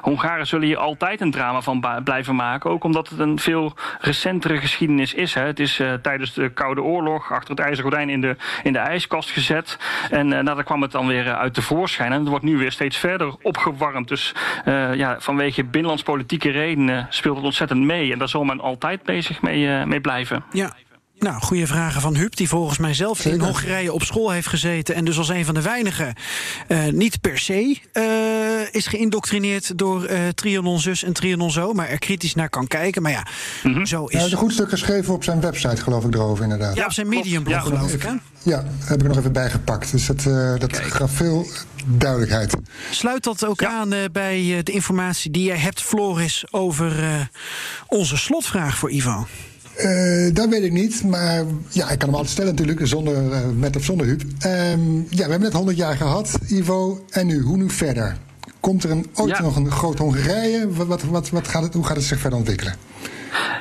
[0.00, 2.70] Hongaren zullen hier altijd een drama van blijven maken.
[2.70, 5.34] Ook omdat het een veel recentere geschiedenis is.
[5.34, 5.42] Hè.
[5.42, 9.30] Het is tijdens de Koude Oorlog achter het ijzeren gordijn in de, in de ijskast
[9.30, 9.78] gezet.
[10.10, 12.12] En nou, daar kwam het dan weer uit tevoorschijn.
[12.12, 14.08] En het wordt nu weer steeds verder opgewarmd.
[14.08, 18.12] Dus uh, ja, vanwege binnenlandspolitieke redenen speelt het ontzettend mee.
[18.12, 20.44] En daar zal men altijd bezig mee, uh, mee blijven.
[20.52, 20.72] Ja.
[21.18, 23.38] Nou, goede vragen van Huub, die volgens mij zelf Zeker.
[23.38, 24.94] in Hongarije op school heeft gezeten.
[24.94, 26.14] En dus als een van de weinigen
[26.68, 28.02] uh, niet per se uh,
[28.70, 31.72] is geïndoctrineerd door uh, Trianon zus en Trianon zo.
[31.72, 33.02] Maar er kritisch naar kan kijken.
[33.02, 33.26] Maar ja,
[33.62, 33.86] mm -hmm.
[33.86, 34.12] zo is.
[34.12, 36.76] Hij heeft een goed stuk geschreven op zijn website, geloof ik, erover inderdaad.
[36.76, 38.02] Ja, op zijn mediumblog, ja, geloof ik.
[38.02, 38.12] Hè?
[38.42, 39.90] Ja, heb ik nog even bijgepakt.
[39.90, 40.22] Dus dat,
[40.60, 41.46] dat gaf veel
[41.86, 42.54] duidelijkheid.
[42.90, 43.68] Sluit dat ook ja.
[43.68, 46.94] aan bij de informatie die jij hebt, Floris, over
[47.86, 49.26] onze slotvraag voor Ivo?
[49.80, 53.38] Uh, dat weet ik niet, maar ja, ik kan hem altijd stellen natuurlijk, zonder, uh,
[53.58, 54.22] met of zonder Huub.
[54.22, 57.04] Um, ja, we hebben net 100 jaar gehad, Ivo.
[57.10, 58.16] En nu, hoe nu verder?
[58.60, 59.42] Komt er een, ooit ja.
[59.42, 60.68] nog een groot Hongarije?
[60.72, 62.74] Wat, wat, wat gaat het, hoe gaat het zich verder ontwikkelen?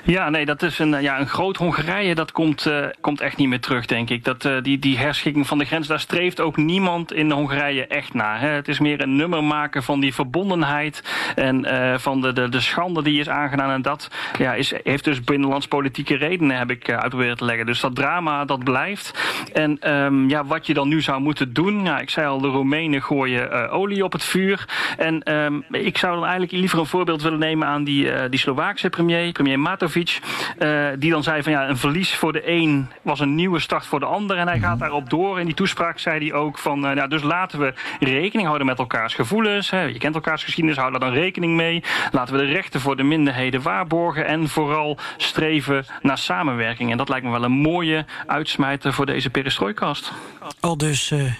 [0.03, 2.15] Ja, nee, dat is een, ja, een groot Hongarije.
[2.15, 4.23] Dat komt, uh, komt echt niet meer terug, denk ik.
[4.23, 8.13] Dat, uh, die, die herschikking van de grens, daar streeft ook niemand in Hongarije echt
[8.13, 8.39] naar.
[8.39, 8.47] Hè.
[8.47, 11.03] Het is meer een nummer maken van die verbondenheid
[11.35, 13.71] en uh, van de, de, de schande die is aangedaan.
[13.71, 17.65] En dat ja, is, heeft dus binnenlandspolitieke redenen, heb ik uitgeprobeerd te leggen.
[17.65, 19.19] Dus dat drama, dat blijft.
[19.53, 22.47] En um, ja, wat je dan nu zou moeten doen, ja, ik zei al, de
[22.47, 24.67] Roemenen gooien olie op het vuur.
[24.97, 28.89] En um, ik zou dan eigenlijk liever een voorbeeld willen nemen aan die, die Slovaakse
[28.89, 30.19] premier, premier Matovic
[30.57, 33.85] eh, die dan zei van ja, een verlies voor de een was een nieuwe start
[33.85, 34.37] voor de ander.
[34.37, 35.39] En hij gaat daarop door.
[35.39, 38.79] In die toespraak zei hij ook van eh, ja, dus laten we rekening houden met
[38.79, 39.69] elkaars gevoelens.
[39.69, 39.81] Hè.
[39.81, 41.83] Je kent elkaars geschiedenis, hou daar dan rekening mee.
[42.11, 44.25] Laten we de rechten voor de minderheden waarborgen.
[44.25, 46.91] En vooral streven naar samenwerking.
[46.91, 50.11] En dat lijkt me wel een mooie uitsmijter voor deze perestrooikast.
[50.59, 51.33] Al dus eh,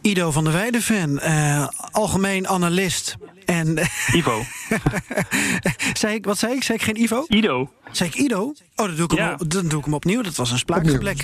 [0.00, 3.16] Ido van der Weijden fan, eh, algemeen analist.
[3.46, 3.78] En
[4.12, 4.42] Ivo.
[6.00, 6.62] zei ik, wat zei ik?
[6.62, 7.24] Zei ik geen Ivo?
[7.28, 7.72] Ido.
[7.92, 8.42] Zei ik Ido?
[8.76, 9.32] Oh, dan doe ik, hem, Ja.
[9.38, 10.22] op- dan doe ik hem opnieuw.
[10.22, 11.22] Dat was een spraakgebrek.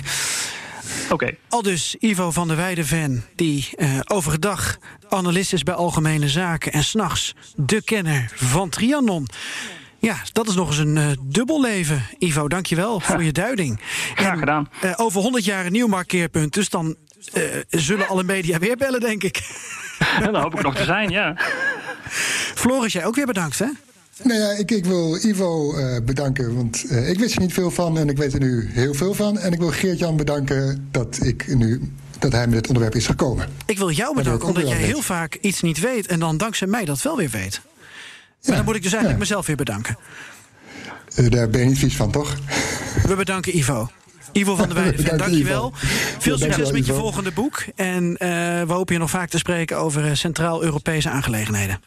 [1.09, 1.35] Oké.
[1.49, 4.77] Al dus Ivo van der Weijden fan, die eh, overdag
[5.09, 6.71] analist is bij Algemene Zaken...
[6.71, 9.27] en s'nachts de kenner van Trianon.
[9.99, 12.05] Ja, dat is nog eens een eh, dubbel leven.
[12.19, 13.79] Ivo, dankjewel voor je duiding.
[14.15, 14.69] Graag gedaan.
[14.81, 16.53] Eh, over 100 jaar een nieuw markeerpunt.
[16.53, 16.95] Dus dan
[17.33, 19.41] eh, zullen alle media weer bellen, denk ik.
[20.21, 21.35] En dan hoop ik nog te zijn, ja.
[22.55, 23.67] Floris, jij ook weer bedankt, hè?
[24.21, 27.71] Nou ja, ik, ik wil Ivo eh, bedanken, want eh, ik wist er niet veel
[27.71, 29.39] van en ik weet er nu heel veel van.
[29.39, 33.49] En ik wil Geert-Jan bedanken dat, ik nu, dat hij met dit onderwerp is gekomen.
[33.65, 36.07] Ik wil jou bedanken, omdat jij heel vaak iets niet weet...
[36.07, 37.61] en dan dankzij mij dat wel weer weet.
[38.45, 39.97] Maar dan moet ik dus eigenlijk mezelf weer bedanken.
[41.15, 42.35] Eh, daar ben je niet vies van, toch?
[43.07, 43.89] We bedanken Ivo.
[44.33, 45.71] Ivo van der Weijden, Dank je, dankjewel.
[45.75, 47.01] Veel succes dankjewel, met je Ivo.
[47.01, 47.65] volgende boek.
[47.75, 48.29] En eh,
[48.61, 51.81] we hopen je nog vaak te spreken over eh, Centraal-Europese aangelegenheden.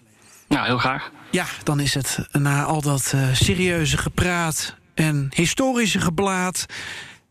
[0.49, 1.11] Nou, heel graag.
[1.31, 6.67] Ja, dan is het na al dat eh, serieuze gepraat en historische geblaat...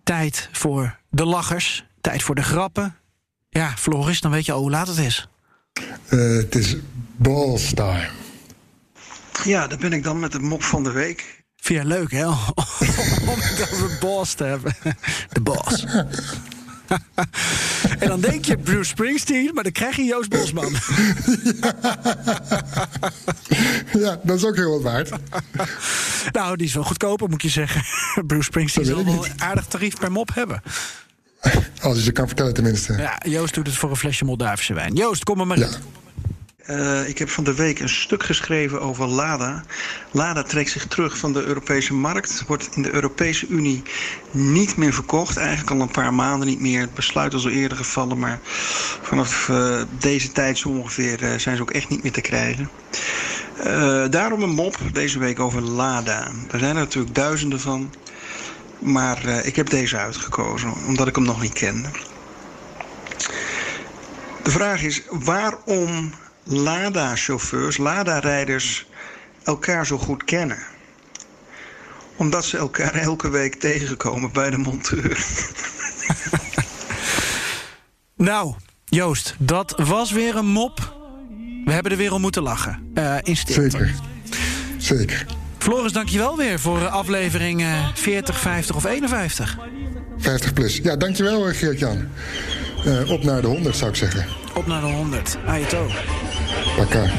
[0.04, 2.96] tijd voor de lachers, tijd voor de grappen.
[3.50, 5.28] Ja, Floris, dan weet je al hoe laat het is.
[6.08, 6.76] Eh, het is
[7.16, 8.10] balls time.
[9.44, 11.44] Ja, daar ben ik dan met de mop van de week.
[11.66, 12.28] Vind je leuk, hè?
[12.28, 12.36] Om
[13.40, 14.76] het over boss te hebben.
[15.30, 15.86] De boss.
[18.00, 20.74] en dan denk je Bruce Springsteen, maar dan krijg je Joost Bosman.
[24.04, 25.10] ja, dat is ook heel wat waard.
[26.32, 27.82] nou, die is wel goedkoper, moet je zeggen.
[28.26, 30.62] Bruce Springsteen zal wel een aardig tarief per mop hebben.
[31.82, 32.94] Als je ze kan vertellen tenminste.
[32.94, 34.94] Ja, Joost doet het voor een flesje Moldavische wijn.
[34.94, 35.70] Joost, kom er maar in.
[36.66, 39.64] Eh, ik heb van de week een stuk geschreven over Lada.
[40.12, 42.44] Lada trekt zich terug van de Europese markt.
[42.48, 43.84] Wordt in de Europese Unie
[44.32, 45.38] niet meer verkocht.
[45.38, 46.80] Eigenlijk al een paar maanden niet meer.
[46.80, 48.20] Het besluit was al eerder gevallen.
[48.20, 48.40] Maar
[49.02, 52.70] vanaf eh, deze tijd zo ongeveer eh, zijn ze ook echt niet meer te krijgen.
[54.10, 56.32] Daarom een mop deze week over Lada.
[56.52, 57.94] Er zijn er natuurlijk duizenden van.
[58.80, 61.90] Maar ik heb deze uitgekozen, omdat ik hem nog niet kende.
[64.44, 66.12] De vraag is waarom
[66.46, 68.86] Lada-chauffeurs, Lada-rijders
[69.44, 70.58] elkaar zo goed kennen.
[72.16, 75.26] Omdat ze elkaar elke week tegenkomen bij de monteur.
[78.18, 78.54] Nou,
[78.86, 80.96] Joost, dat was weer een mop.
[81.66, 82.92] We hebben er weer om moeten lachen.
[82.94, 83.70] Eh, in stilte.
[83.70, 83.96] Zeker.
[84.78, 85.26] Zeker.
[85.58, 89.58] Floris, dankjewel weer voor eh, aflevering eh, 40, 50 of 51.
[90.18, 90.80] 50 plus.
[90.84, 92.08] Ja, dankjewel eh, Geert-Jan.
[92.86, 94.28] Eh, op naar de 100 zou ik zeggen.
[94.56, 95.38] Op naar de 100.
[95.46, 95.88] Ajeto.
[96.76, 97.10] Pakka.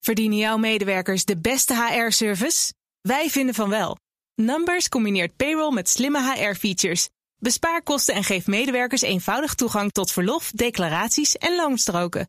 [0.00, 2.72] Verdienen jouw medewerkers de beste HR-service?
[3.00, 3.96] Wij vinden van wel.
[4.34, 7.08] Numbers combineert payroll met slimme HR-features.
[7.38, 12.28] Bespaar kosten en geef medewerkers eenvoudig toegang tot verlof, declaraties en loonstroken.